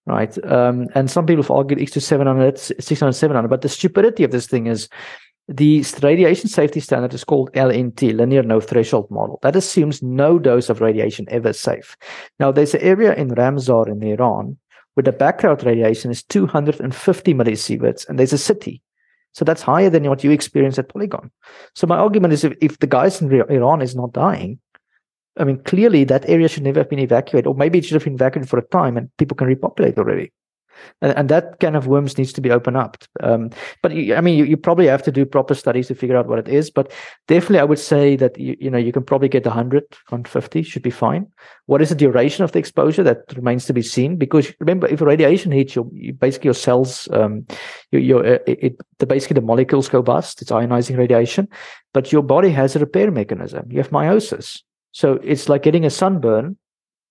[0.07, 0.44] right?
[0.44, 3.49] Um, and some people have argued X to 700, 600, 700.
[3.49, 4.88] But the stupidity of this thing is
[5.50, 9.40] the radiation safety standard is called LNT, linear no threshold model.
[9.42, 11.96] That assumes no dose of radiation ever safe.
[12.38, 14.56] Now, there's an area in Ramsar in Iran
[14.94, 18.80] where the background radiation is 250 millisieverts, and there's a city.
[19.32, 21.32] So that's higher than what you experience at Polygon.
[21.74, 24.60] So my argument is if, if the guys in Iran is not dying,
[25.36, 28.04] I mean, clearly that area should never have been evacuated, or maybe it should have
[28.04, 30.32] been evacuated for a time and people can repopulate already
[31.03, 32.97] and, and that kind of worms needs to be opened up.
[33.21, 33.51] Um,
[33.83, 36.27] but you, I mean, you, you probably have to do proper studies to figure out
[36.27, 36.71] what it is.
[36.71, 36.93] But
[37.29, 40.83] definitely, I would say that you, you know you can probably get 100, 150 should
[40.83, 41.27] be fine.
[41.66, 43.03] What is the duration of the exposure?
[43.03, 44.16] That remains to be seen.
[44.16, 47.47] Because remember, if radiation hits your, you, basically your cells, um,
[47.90, 50.43] your, your uh, it, the basically the molecules go bust.
[50.43, 51.49] It's ionizing radiation,
[51.93, 53.71] but your body has a repair mechanism.
[53.71, 54.62] You have meiosis,
[54.93, 56.57] so it's like getting a sunburn.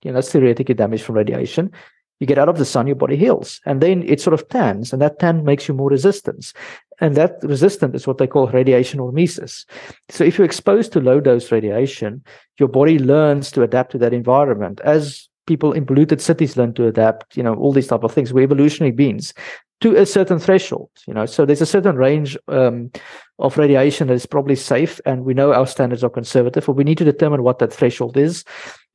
[0.04, 1.72] You know, that's theoretically damage from radiation
[2.20, 3.62] you get out of the sun, your body heals.
[3.66, 6.54] And then it sort of tans, and that tan makes you more resistant.
[7.00, 9.66] And that resistant is what they call radiation hormesis.
[10.10, 12.24] So if you're exposed to low dose radiation,
[12.58, 16.88] your body learns to adapt to that environment as people in polluted cities learn to
[16.88, 18.32] adapt, you know, all these type of things.
[18.32, 19.34] We're evolutionary beings
[19.82, 21.26] to a certain threshold, you know.
[21.26, 22.92] So there's a certain range um,
[23.40, 26.84] of radiation that is probably safe, and we know our standards are conservative, but we
[26.84, 28.44] need to determine what that threshold is.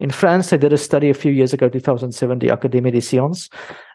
[0.00, 3.48] In France, they did a study a few years ago, 2007, the Académie des Sciences,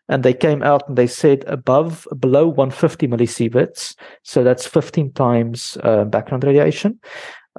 [0.08, 5.78] and they came out and they said above, below 150 millisieverts, so that's 15 times
[5.84, 7.00] uh, background radiation,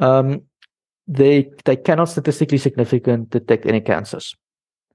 [0.00, 0.42] um,
[1.06, 4.36] they they cannot statistically significant detect any cancers.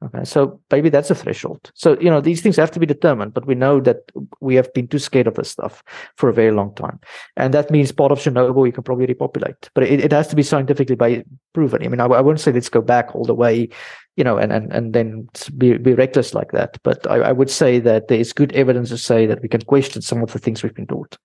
[0.05, 1.71] Okay, so maybe that's a threshold.
[1.73, 4.71] So you know these things have to be determined, but we know that we have
[4.73, 5.83] been too scared of this stuff
[6.15, 6.99] for a very long time,
[7.37, 10.35] and that means part of Chernobyl you can probably repopulate, but it, it has to
[10.35, 11.83] be scientifically by, proven.
[11.83, 13.69] I mean, I, I wouldn't say let's go back all the way,
[14.15, 16.77] you know, and and and then be be reckless like that.
[16.83, 19.61] But I, I would say that there is good evidence to say that we can
[19.61, 21.17] question some of the things we've been taught.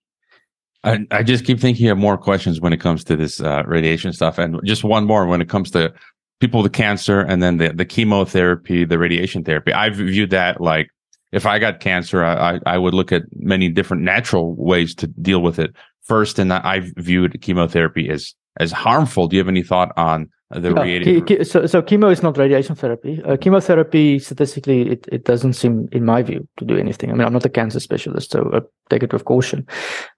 [0.82, 4.12] I, I just keep thinking of more questions when it comes to this uh, radiation
[4.14, 5.92] stuff, and just one more when it comes to
[6.40, 9.72] people with cancer and then the, the chemotherapy, the radiation therapy.
[9.72, 10.88] I've viewed that like
[11.32, 15.42] if I got cancer, I, I would look at many different natural ways to deal
[15.42, 16.38] with it first.
[16.38, 19.28] And I've viewed chemotherapy as, as harmful.
[19.28, 21.44] Do you have any thought on the yeah, radiation?
[21.44, 23.22] so, so chemo is not radiation therapy.
[23.22, 27.10] Uh, chemotherapy, statistically, it, it doesn't seem, in my view, to do anything.
[27.10, 29.64] I mean, I'm not a cancer specialist, so uh, take it with caution.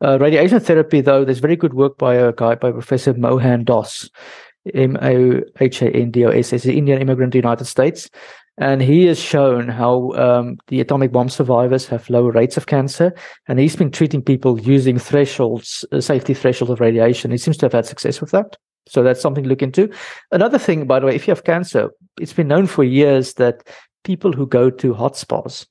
[0.03, 4.09] Uh, radiation therapy, though, there's very good work by a guy, by Professor Mohan Doss
[4.75, 6.51] M O H A N D O S.
[6.51, 8.09] He's an Indian immigrant to the United States.
[8.59, 13.15] And he has shown how um, the atomic bomb survivors have lower rates of cancer.
[13.49, 17.31] And he's been treating people using thresholds, uh, safety thresholds of radiation.
[17.31, 18.57] He seems to have had success with that.
[18.87, 19.89] So that's something to look into.
[20.33, 23.67] Another thing, by the way, if you have cancer, it's been known for years that
[24.05, 25.67] people who go to hot spas,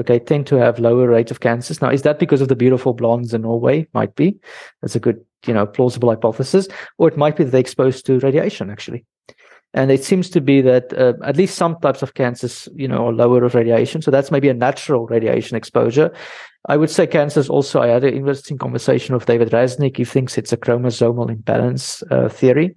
[0.00, 1.80] okay, tend to have lower rates of cancers.
[1.80, 3.86] Now, is that because of the beautiful blondes in Norway?
[3.92, 4.38] Might be.
[4.80, 6.68] That's a good, you know, plausible hypothesis.
[6.98, 9.04] Or it might be that they're exposed to radiation, actually.
[9.74, 13.08] And it seems to be that uh, at least some types of cancers, you know,
[13.08, 14.00] are lower of radiation.
[14.00, 16.10] So that's maybe a natural radiation exposure.
[16.68, 17.80] I would say cancers also.
[17.80, 19.98] I had an interesting conversation with David Rasnick.
[19.98, 22.74] He thinks it's a chromosomal imbalance uh, theory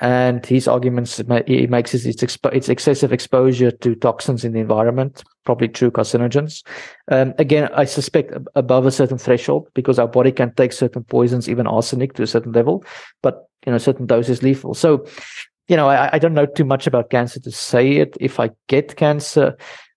[0.00, 4.60] and his arguments he makes is it's, expo- it's excessive exposure to toxins in the
[4.60, 6.64] environment, probably true carcinogens.
[7.10, 11.48] Um, again, I suspect above a certain threshold because our body can take certain poisons,
[11.48, 12.84] even arsenic, to a certain level,
[13.22, 14.72] but you know, certain dose is lethal.
[14.74, 15.04] So,
[15.66, 18.16] you know, I, I don't know too much about cancer to say it.
[18.20, 19.56] If I get cancer,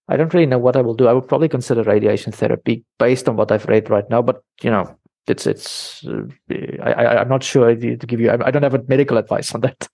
[0.10, 1.08] I don't really know what I will do.
[1.08, 4.72] I would probably consider radiation therapy based on what I've read right now, but you
[4.72, 6.24] know, it's it's uh,
[6.84, 9.88] I, am not sure to give you I, don't have a medical advice on that.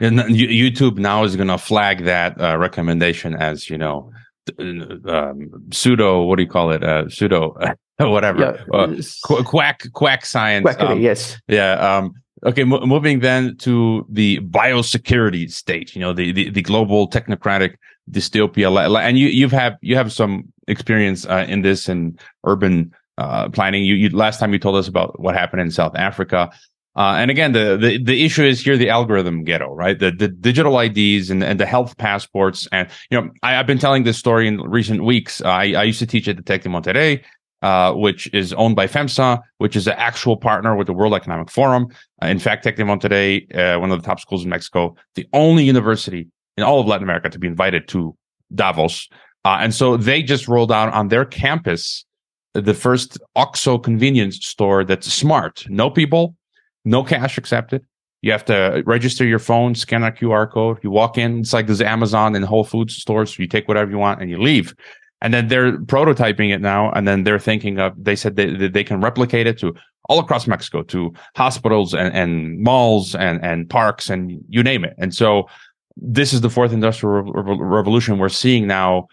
[0.00, 4.10] And youtube now is going to flag that uh, recommendation as you know
[4.58, 7.56] um, pseudo what do you call it uh, pseudo
[7.98, 8.40] whatever.
[8.40, 8.76] Yeah.
[8.76, 11.40] uh, qu- quack quack science um, yes.
[11.46, 12.12] yeah um,
[12.44, 17.76] okay m- moving then to the biosecurity state you know the, the, the global technocratic
[18.10, 19.00] dystopia.
[19.00, 23.84] And you you've have you have some experience uh, in this and urban uh, planning.
[23.84, 26.50] You, you, last time you told us about what happened in South Africa.
[26.96, 29.98] Uh, and again, the, the, the issue is here the algorithm ghetto, right?
[29.98, 32.68] The the digital IDs and, and the health passports.
[32.70, 35.42] And you know, I, have been telling this story in recent weeks.
[35.42, 37.24] I, I used to teach at the Tec de Monterrey,
[37.62, 41.50] uh, which is owned by FEMSA, which is an actual partner with the World Economic
[41.50, 41.88] Forum.
[42.22, 45.26] Uh, in fact, Tec de Monterrey, uh, one of the top schools in Mexico, the
[45.32, 48.16] only university in all of Latin America to be invited to
[48.54, 49.08] Davos.
[49.44, 52.04] Uh, and so they just rolled out on their campus
[52.54, 55.64] the first OXXO convenience store that's smart.
[55.68, 56.36] No people,
[56.84, 57.84] no cash accepted.
[58.22, 60.78] You have to register your phone, scan a QR code.
[60.82, 61.40] You walk in.
[61.40, 63.38] It's like this Amazon and Whole Foods stores.
[63.38, 64.74] You take whatever you want and you leave.
[65.20, 67.92] and then they're prototyping it now, and then they're thinking of.
[67.96, 69.74] They said they they can replicate it to
[70.08, 74.94] all across Mexico, to hospitals and, and malls and and parks and you name it.
[74.98, 75.48] And so
[75.96, 79.08] this is the fourth industrial revolution we're seeing now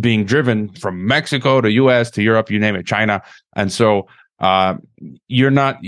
[0.00, 3.22] being driven from Mexico to US to Europe, you name it, China.
[3.56, 4.06] And so
[4.40, 4.76] uh,
[5.26, 5.78] you're not.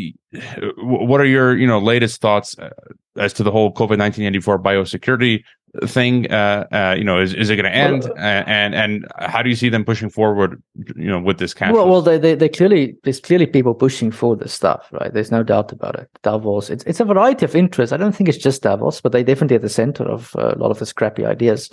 [0.78, 2.70] What are your you know latest thoughts uh,
[3.16, 5.44] as to the whole COVID nineteen eighty four biosecurity
[5.84, 6.30] thing?
[6.30, 8.04] Uh, uh, you know, is, is it going to end?
[8.04, 10.60] Well, and and how do you see them pushing forward?
[10.96, 11.72] You know, with this cash.
[11.72, 15.12] Well, well, they, they they clearly there's clearly people pushing for this stuff, right?
[15.12, 16.08] There's no doubt about it.
[16.22, 17.92] Davos, it's it's a variety of interests.
[17.92, 20.58] I don't think it's just Davos, but they definitely at the center of uh, a
[20.58, 21.70] lot of the scrappy ideas.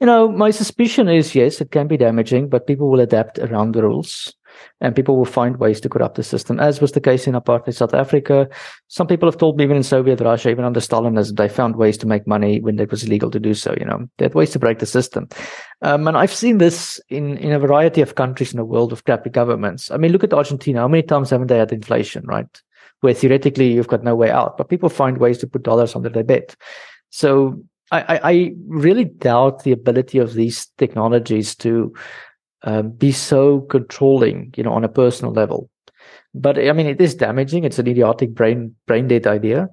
[0.00, 3.72] You know, my suspicion is yes, it can be damaging, but people will adapt around
[3.72, 4.34] the rules
[4.80, 7.74] and people will find ways to corrupt the system, as was the case in apartheid
[7.74, 8.48] South Africa.
[8.88, 11.96] Some people have told me even in Soviet Russia, even under Stalinism, they found ways
[11.98, 13.74] to make money when it was illegal to do so.
[13.78, 15.28] You know, they had ways to break the system.
[15.82, 19.04] Um, and I've seen this in, in a variety of countries in the world of
[19.04, 19.90] crappy governments.
[19.90, 20.80] I mean, look at Argentina.
[20.80, 22.62] How many times haven't they had inflation, right?
[23.00, 26.08] Where theoretically you've got no way out, but people find ways to put dollars under
[26.08, 26.54] their bed.
[27.10, 31.92] So I, I, really doubt the ability of these technologies to
[32.64, 35.70] um, be so controlling, you know, on a personal level.
[36.34, 37.64] But I mean, it is damaging.
[37.64, 39.68] It's an idiotic brain brain dead idea.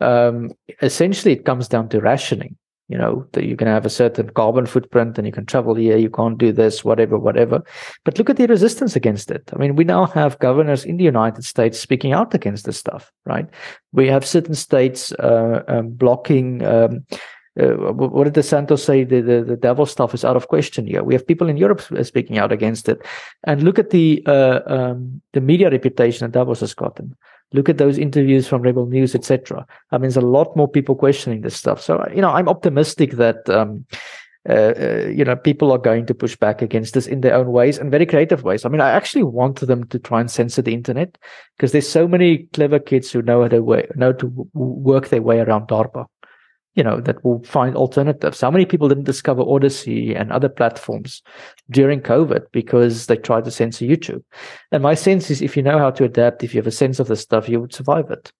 [0.00, 0.50] Um,
[0.82, 2.56] essentially, it comes down to rationing.
[2.88, 5.96] You know, that you can have a certain carbon footprint and you can travel here,
[5.96, 7.64] you can't do this, whatever, whatever.
[8.04, 9.50] But look at the resistance against it.
[9.52, 13.10] I mean, we now have governors in the United States speaking out against this stuff,
[13.24, 13.48] right?
[13.90, 17.04] We have certain states uh, um, blocking um,
[17.58, 19.04] uh, what did DeSantis say?
[19.04, 21.02] The, the, the devil stuff is out of question here.
[21.02, 23.00] We have people in Europe speaking out against it,
[23.44, 27.16] and look at the uh, um, the media reputation that Davos has gotten.
[27.52, 29.66] Look at those interviews from Rebel News, etc.
[29.90, 31.80] I mean, there's a lot more people questioning this stuff.
[31.80, 33.48] So you know, I'm optimistic that.
[33.48, 33.86] Um,
[34.48, 37.50] uh, uh, you know, people are going to push back against this in their own
[37.50, 38.64] ways and very creative ways.
[38.64, 41.18] I mean, I actually want them to try and censor the internet
[41.56, 45.20] because there's so many clever kids who know how to way, know to work their
[45.20, 46.06] way around DARPA
[46.76, 48.40] you know, that will find alternatives.
[48.40, 51.22] How many people didn't discover Odysee and other platforms
[51.70, 54.22] during COVID because they tried to censor YouTube?
[54.70, 57.00] And my sense is if you know how to adapt, if you have a sense
[57.00, 58.30] of the stuff, you would survive it.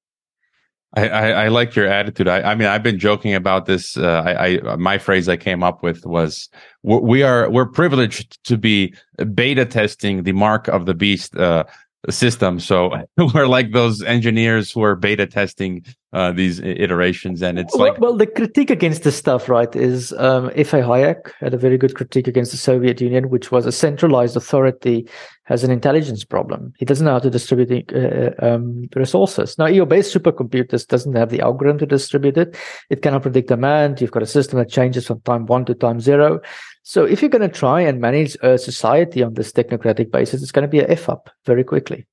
[0.94, 2.28] I, I, I like your attitude.
[2.28, 3.96] I, I, mean, I've been joking about this.
[3.96, 6.48] Uh, I, I, my phrase I came up with was,
[6.84, 8.94] "We are we're privileged to be
[9.34, 11.64] beta testing the mark of the beast uh,
[12.12, 12.60] system.
[12.60, 12.92] So
[13.34, 18.16] we're like those engineers who are beta testing uh, these iterations, and it's like well,
[18.16, 20.80] the critique against this stuff, right, is um, F.A.
[20.80, 25.06] Hayek had a very good critique against the Soviet Union, which was a centralized authority
[25.46, 26.72] has an intelligence problem.
[26.78, 29.56] He doesn't know how to distribute uh, um, resources.
[29.58, 32.56] Now, EO-based supercomputers doesn't have the algorithm to distribute it.
[32.90, 34.00] It cannot predict demand.
[34.00, 36.40] You've got a system that changes from time one to time zero.
[36.88, 40.52] So if you're going to try and manage a society on this technocratic basis, it's
[40.52, 42.06] going to be a F up very quickly.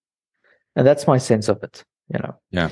[0.76, 2.34] And that's my sense of it, you know.
[2.50, 2.72] Yeah.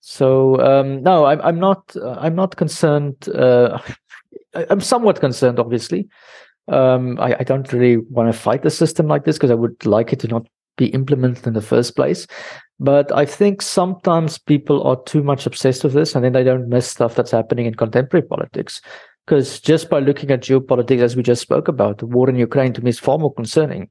[0.00, 3.28] So um, no, I'm I'm not uh, I'm not concerned.
[3.28, 3.78] Uh,
[4.70, 6.08] I'm somewhat concerned, obviously.
[6.68, 9.84] Um, I, I don't really want to fight the system like this because I would
[9.84, 10.46] like it to not
[10.78, 12.26] be implemented in the first place.
[12.78, 16.70] But I think sometimes people are too much obsessed with this and then they don't
[16.70, 18.80] miss stuff that's happening in contemporary politics.
[19.30, 22.72] Because just by looking at geopolitics, as we just spoke about, the war in Ukraine
[22.72, 23.88] to me is far more concerning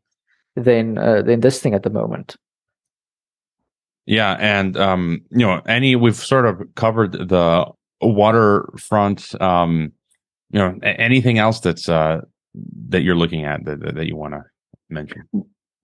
[0.58, 2.36] than uh, than this thing at the moment.
[4.06, 7.66] Yeah, and um, you know, any we've sort of covered the
[8.02, 9.42] waterfront.
[9.42, 9.94] Um,
[10.52, 12.20] you know, anything else that's uh,
[12.90, 14.44] that you're looking at that that you want to
[14.90, 15.24] mention?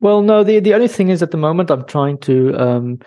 [0.02, 0.44] Well, no.
[0.44, 2.60] the The only thing is, at the moment, I'm trying to.
[2.60, 3.00] Um,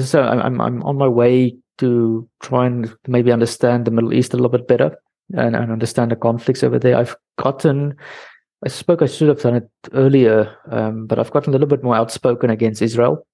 [0.00, 4.36] so I'm I'm on my way to try and maybe understand the Middle East a
[4.36, 4.96] little bit better
[5.34, 6.96] and, and understand the conflicts over there.
[6.96, 7.96] I've gotten,
[8.64, 11.82] I spoke, I should have done it earlier, um, but I've gotten a little bit
[11.82, 13.26] more outspoken against Israel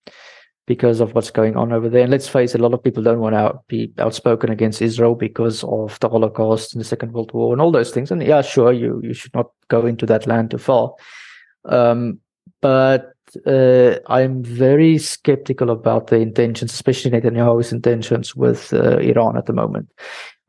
[0.66, 2.02] because of what's going on over there.
[2.02, 5.14] And let's face it, a lot of people don't want to be outspoken against Israel
[5.14, 8.10] because of the Holocaust and the Second World War and all those things.
[8.10, 10.92] And yeah, sure, you you should not go into that land too far.
[11.64, 12.20] Um,
[12.60, 13.14] but
[13.46, 19.52] uh, I'm very skeptical about the intentions, especially Netanyahu's intentions with uh, Iran at the
[19.52, 19.88] moment.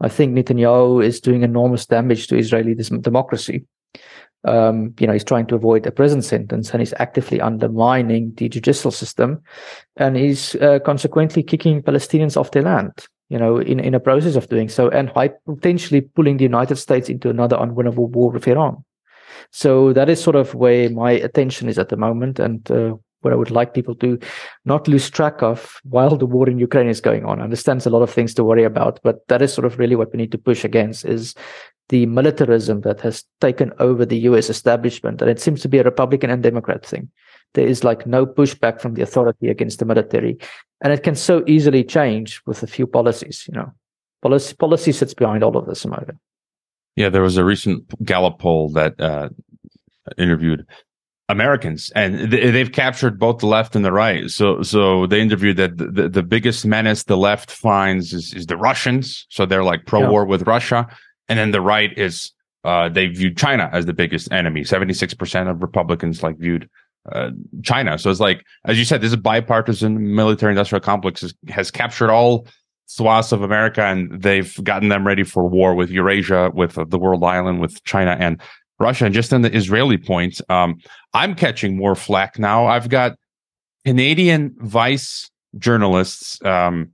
[0.02, 3.66] I think Netanyahu is doing enormous damage to Israeli democracy.
[4.46, 8.48] Um, you know, he's trying to avoid a prison sentence and he's actively undermining the
[8.48, 9.42] judicial system
[9.98, 12.94] and he's uh, consequently kicking Palestinians off their land,
[13.28, 15.12] you know, in, in a process of doing so and
[15.46, 18.86] potentially pulling the United States into another unwinnable war with Iran.
[19.52, 22.40] So that is sort of where my attention is at the moment.
[22.40, 24.20] And uh, what I would like people to
[24.66, 27.40] not lose track of while the war in Ukraine is going on.
[27.40, 29.78] I understand there's a lot of things to worry about, but that is sort of
[29.78, 31.36] really what we need to push against is
[31.90, 35.22] the militarism that has taken over the US establishment.
[35.22, 37.10] And it seems to be a Republican and Democrat thing.
[37.56, 40.38] There is like no pushback from the authority against the military.
[40.82, 43.72] And it can so easily change with a few policies, you know.
[44.22, 46.14] Policy, policy sits behind all of this, America.
[46.96, 49.30] Yeah, there was a recent Gallup poll that uh,
[50.18, 50.66] interviewed
[51.30, 54.30] Americans, and they've captured both the left and the right.
[54.30, 58.58] So, so they interviewed that the, the biggest menace the left finds is, is the
[58.58, 59.28] Russians.
[59.30, 60.30] So they're like pro war yeah.
[60.30, 60.88] with Russia,
[61.28, 64.64] and then the right is uh, they viewed China as the biggest enemy.
[64.64, 66.68] Seventy six percent of Republicans like viewed
[67.12, 67.30] uh,
[67.64, 67.98] China.
[67.98, 72.10] So it's like, as you said, this is bipartisan military industrial complex has, has captured
[72.10, 72.48] all
[72.88, 77.24] swaths of America, and they've gotten them ready for war with Eurasia, with the world
[77.24, 78.42] island, with China, and
[78.80, 79.06] Russia.
[79.06, 80.80] And just on the Israeli point, um,
[81.14, 82.66] I'm catching more flack now.
[82.66, 83.16] I've got
[83.86, 86.92] Canadian vice journalists um,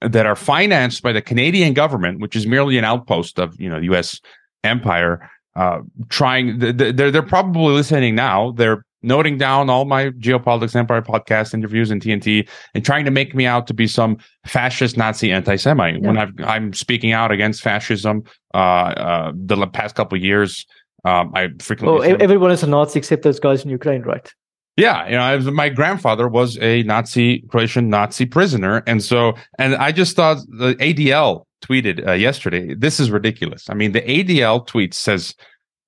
[0.00, 3.78] that are financed by the Canadian government, which is merely an outpost of you know
[3.78, 4.20] the U.S.
[4.62, 5.30] empire.
[5.56, 8.50] Uh, trying, they're they're probably listening now.
[8.52, 13.34] They're noting down all my geopolitics empire podcast interviews and TNT and trying to make
[13.34, 14.16] me out to be some
[14.46, 16.06] fascist Nazi anti-Semite yeah.
[16.06, 18.24] when i am speaking out against fascism.
[18.54, 20.66] Uh, uh, the past couple of years,
[21.04, 22.12] um, I frequently.
[22.12, 24.32] Oh, everyone is a Nazi except those guys in Ukraine, right?
[24.76, 29.92] Yeah, you know, my grandfather was a Nazi Croatian Nazi prisoner, and so and I
[29.92, 32.74] just thought the ADL tweeted uh, yesterday.
[32.74, 33.70] This is ridiculous.
[33.70, 35.34] I mean, the ADL tweet says,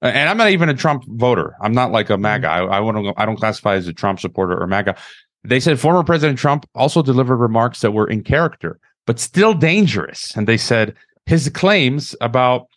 [0.03, 1.57] and I'm not even a Trump voter.
[1.61, 2.47] I'm not like a MAGA.
[2.47, 2.73] Mm-hmm.
[2.73, 3.13] I, I want to.
[3.21, 4.97] I don't classify as a Trump supporter or MAGA.
[5.43, 10.37] They said former President Trump also delivered remarks that were in character, but still dangerous.
[10.37, 10.95] And they said
[11.25, 12.69] his claims about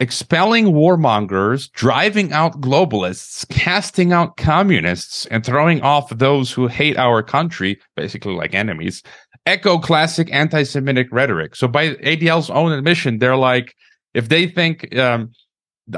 [0.00, 7.22] expelling warmongers, driving out globalists, casting out communists, and throwing off those who hate our
[7.22, 9.02] country, basically like enemies,
[9.46, 11.56] echo classic anti Semitic rhetoric.
[11.56, 13.74] So, by ADL's own admission, they're like,
[14.14, 15.32] if they think um,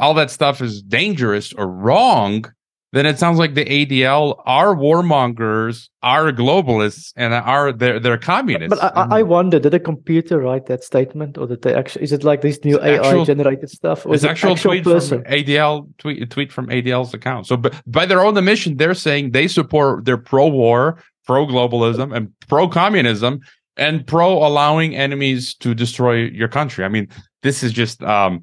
[0.01, 2.45] all that stuff is dangerous or wrong,
[2.93, 8.81] then it sounds like the ADL are warmongers, are globalists, and are they're they're communists.
[8.81, 12.03] But I, I, wonder, did a computer write that statement, or did they actually?
[12.03, 14.53] Is it like this new it's AI actual, generated stuff, or it's is it actual,
[14.53, 15.23] actual tweet person?
[15.23, 17.47] from ADL tweet tweet from ADL's account.
[17.47, 22.15] So, but by their own admission, they're saying they support they're pro war, pro globalism,
[22.15, 23.41] and pro communism,
[23.77, 26.85] and pro allowing enemies to destroy your country.
[26.85, 27.07] I mean,
[27.45, 28.43] this is just um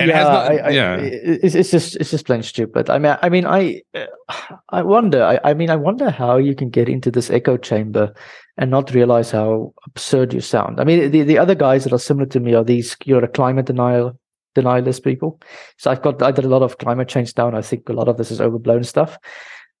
[0.00, 0.96] and yeah, no, I, yeah.
[0.96, 2.90] it's, it's just it's just plain stupid.
[2.90, 3.82] I mean, I mean, I
[4.70, 5.22] I wonder.
[5.22, 8.12] I, I mean, I wonder how you can get into this echo chamber
[8.56, 10.80] and not realize how absurd you sound.
[10.80, 13.28] I mean, the, the other guys that are similar to me are these you're a
[13.28, 14.18] climate denial
[14.56, 15.40] denialist people.
[15.78, 17.54] So I've got I did a lot of climate change down.
[17.54, 19.18] I think a lot of this is overblown stuff.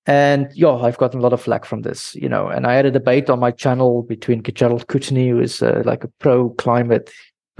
[0.06, 2.48] And yeah, I've gotten a lot of flack from this, you know.
[2.48, 6.04] And I had a debate on my channel between Gerald Kutney, who is uh, like
[6.04, 7.10] a pro climate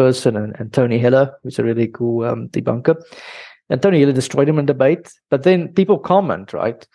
[0.00, 2.96] person and, and Tony Heller, who's a really cool um, debunker.
[3.68, 5.12] And Tony Heller destroyed him in debate.
[5.28, 6.86] But then people comment, right?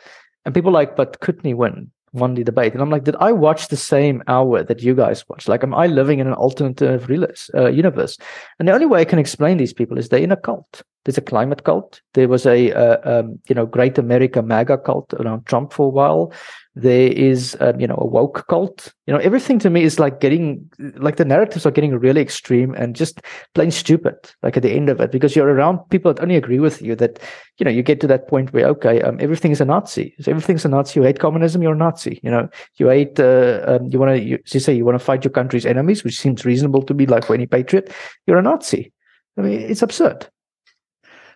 [0.43, 1.91] And people like, but couldn't he win?
[2.13, 2.73] Won the debate.
[2.73, 5.47] And I'm like, did I watch the same hour that you guys watched?
[5.47, 7.09] Like, am I living in an alternative
[7.53, 8.17] uh, universe?
[8.57, 10.81] And the only way I can explain these people is they're in a cult.
[11.05, 12.01] There's a climate cult.
[12.15, 15.89] There was a, uh, um, you know, Great America MAGA cult around Trump for a
[15.89, 16.33] while.
[16.73, 18.91] There is, um, you know, a woke cult.
[19.05, 22.73] You know, everything to me is like getting, like the narratives are getting really extreme
[22.73, 23.21] and just
[23.53, 24.15] plain stupid.
[24.41, 26.95] Like at the end of it, because you're around people that only agree with you.
[26.95, 27.19] That
[27.59, 30.15] you know, you get to that point where okay, um, everything is a Nazi.
[30.19, 30.99] So everything's a Nazi.
[30.99, 32.19] You hate communism, you're a Nazi.
[32.23, 33.19] You know, you hate.
[33.19, 36.03] Uh, um, you want to, you, you say, you want to fight your country's enemies,
[36.03, 37.93] which seems reasonable to be like for any patriot.
[38.25, 38.91] You're a Nazi.
[39.37, 40.27] I mean, it's absurd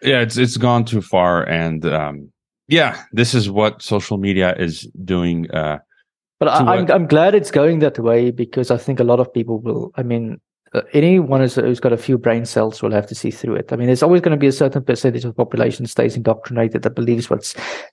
[0.02, 2.32] yeah it's it's gone too far and um
[2.68, 5.80] yeah this is what social media is doing uh
[6.40, 9.20] but I, am I'm, I'm glad it's going that way because I think a lot
[9.20, 9.92] of people will.
[9.96, 10.40] I mean,
[10.74, 13.74] uh, anyone who's, who's got a few brain cells will have to see through it.
[13.74, 16.16] I mean, there's always going to be a certain percentage of the population that stays
[16.16, 17.42] indoctrinated that believes what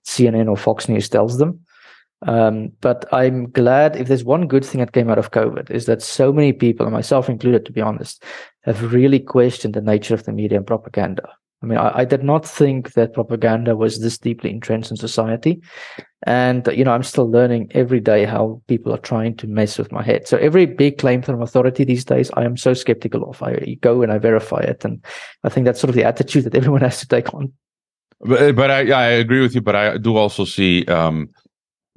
[0.07, 1.61] CNN or Fox News tells them.
[2.27, 5.87] Um, but I'm glad if there's one good thing that came out of COVID is
[5.87, 8.23] that so many people, and myself included, to be honest,
[8.63, 11.29] have really questioned the nature of the media and propaganda.
[11.63, 15.63] I mean, I, I, did not think that propaganda was this deeply entrenched in society.
[16.27, 19.91] And, you know, I'm still learning every day how people are trying to mess with
[19.91, 20.29] my head.
[20.29, 23.43] So every big claim from authority these days, I am so skeptical of.
[23.43, 24.85] I go and I verify it.
[24.85, 25.03] And
[25.45, 27.53] I think that's sort of the attitude that everyone has to take on.
[28.21, 31.31] But, but I, I agree with you, but I do also see um,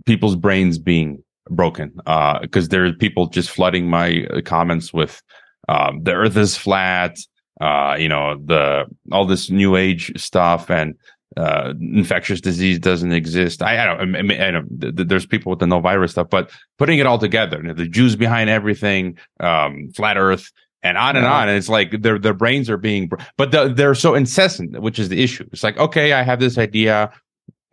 [0.06, 5.22] people's brains being broken because uh, there are people just flooding my comments with
[5.68, 7.18] um, the earth is flat
[7.60, 10.96] uh, you know, the all this new age stuff and
[11.38, 13.62] uh, infectious disease doesn't exist.
[13.62, 14.16] I, I don't.
[14.16, 17.20] I, mean, I know there's people with the no virus stuff, but putting it all
[17.20, 20.52] together, you know, the Jews behind everything, um, flat Earth,
[20.82, 21.48] and on and on.
[21.48, 25.10] And it's like their their brains are being, but the, they're so incessant, which is
[25.10, 25.48] the issue.
[25.52, 27.12] It's like, okay, I have this idea,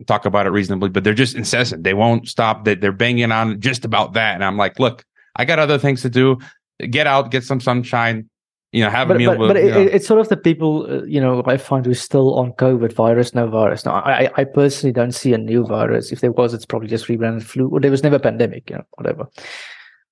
[0.05, 1.83] talk about it reasonably, but they're just incessant.
[1.83, 2.65] They won't stop.
[2.65, 4.35] That they're banging on just about that.
[4.35, 5.03] And I'm like, look,
[5.35, 6.37] I got other things to do.
[6.89, 8.29] Get out, get some sunshine.
[8.73, 9.31] You know, have but, a meal.
[9.31, 9.81] But, with, but know.
[9.81, 12.91] it, it's sort of the people, uh, you know, I find who's still on COVID
[12.91, 13.85] virus, no virus.
[13.85, 16.11] Now, I, I personally don't see a new virus.
[16.11, 18.75] If there was, it's probably just rebranded flu, or there was never a pandemic, you
[18.75, 19.27] know, whatever.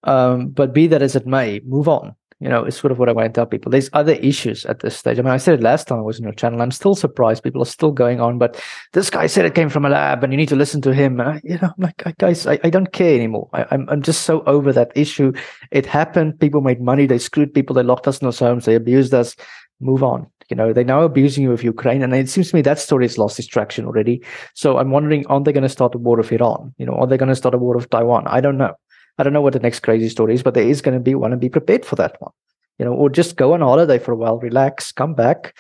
[0.03, 2.15] Um, but be that as it may, move on.
[2.41, 3.71] You know, it's sort of what I want to tell people.
[3.71, 5.17] There's other issues at this stage.
[5.17, 6.61] I mean, I said it last time I was on your channel.
[6.61, 8.61] I'm still surprised people are still going on, but
[8.91, 11.21] this guy said it came from a lab and you need to listen to him.
[11.21, 13.49] And I, you know, I'm like, guys, I, I don't care anymore.
[13.53, 15.31] I, I'm, I'm just so over that issue.
[15.71, 16.39] It happened.
[16.41, 17.05] People made money.
[17.05, 17.73] They screwed people.
[17.73, 18.65] They locked us in our homes.
[18.65, 19.35] They abused us.
[19.79, 20.27] Move on.
[20.49, 22.03] You know, they're now abusing you with Ukraine.
[22.03, 24.21] And it seems to me that story has lost its traction already.
[24.53, 26.73] So I'm wondering, aren't they going to start a war of Iran?
[26.77, 28.27] You know, are they going to start a war of Taiwan?
[28.27, 28.75] I don't know.
[29.17, 31.15] I don't know what the next crazy story is, but there is going to be
[31.15, 32.31] one and be prepared for that one
[32.77, 35.55] you know, or just go on holiday for a while, relax, come back,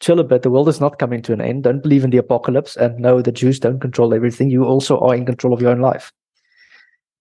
[0.00, 0.42] chill a bit.
[0.42, 1.64] The world is not coming to an end.
[1.64, 4.50] Don't believe in the apocalypse and know the Jews don't control everything.
[4.50, 6.12] You also are in control of your own life.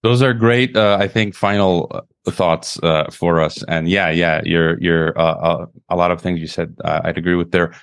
[0.02, 3.64] Those are great, uh, I think, final uh, thoughts uh, for us.
[3.68, 7.36] And yeah, yeah, you're, you're uh, uh, a lot of things you said I'd agree
[7.36, 7.74] with there.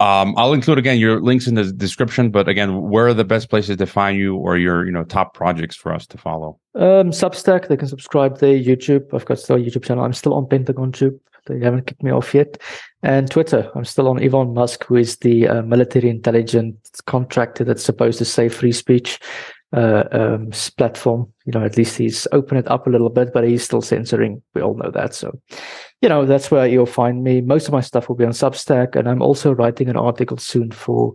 [0.00, 3.50] Um, I'll include again your links in the description, but again, where are the best
[3.50, 6.58] places to find you or your, you know, top projects for us to follow?
[6.74, 8.58] Um, Substack, they can subscribe there.
[8.58, 10.02] YouTube, I've got still a YouTube channel.
[10.02, 11.20] I'm still on Pentagon Tube.
[11.46, 12.58] They haven't kicked me off yet.
[13.02, 17.84] And Twitter, I'm still on Elon Musk, who is the uh, military intelligence contractor that's
[17.84, 19.18] supposed to say free speech
[19.72, 21.32] uh, um, platform.
[21.46, 24.42] You know, at least he's opened it up a little bit, but he's still censoring.
[24.54, 25.14] We all know that.
[25.14, 25.38] So,
[26.00, 27.40] you know, that's where you'll find me.
[27.40, 30.70] Most of my stuff will be on Substack, and I'm also writing an article soon
[30.70, 31.14] for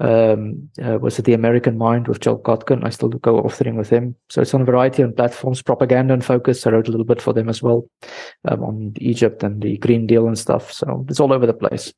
[0.00, 2.84] um, uh, was it the American Mind with Joel Kotkin?
[2.84, 4.16] I still do co-authoring with him.
[4.28, 6.66] So it's on a variety of platforms, Propaganda in Focus.
[6.66, 7.88] I wrote a little bit for them as well
[8.46, 10.72] um, on Egypt and the Green Deal and stuff.
[10.72, 11.92] So it's all over the place.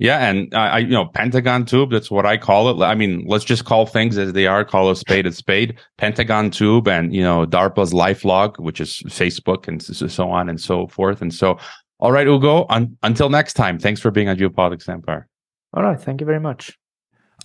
[0.00, 1.90] Yeah, and I, you know, Pentagon Tube.
[1.90, 2.82] That's what I call it.
[2.82, 4.64] I mean, let's just call things as they are.
[4.64, 5.78] Call a spade a spade.
[5.98, 10.86] Pentagon Tube, and you know, DARPA's LifeLog, which is Facebook, and so on and so
[10.86, 11.20] forth.
[11.20, 11.58] And so,
[11.98, 12.64] all right, Hugo.
[12.70, 13.78] Un- until next time.
[13.78, 15.28] Thanks for being on Geopolitics Empire.
[15.74, 16.00] All right.
[16.00, 16.78] Thank you very much.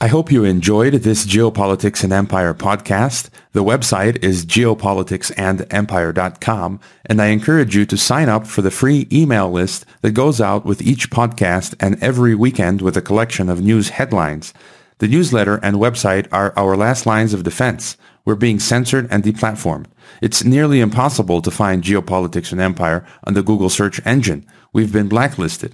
[0.02, 3.30] I hope you enjoyed this Geopolitics and Empire podcast.
[3.54, 9.50] The website is geopoliticsandempire.com, and I encourage you to sign up for the free email
[9.50, 13.88] list that goes out with each podcast and every weekend with a collection of news
[13.88, 14.54] headlines.
[14.98, 17.96] The newsletter and website are our last lines of defense.
[18.26, 19.86] We're being censored and deplatformed.
[20.22, 24.46] It's nearly impossible to find Geopolitics and Empire on the Google search engine.
[24.74, 25.74] We've been blacklisted.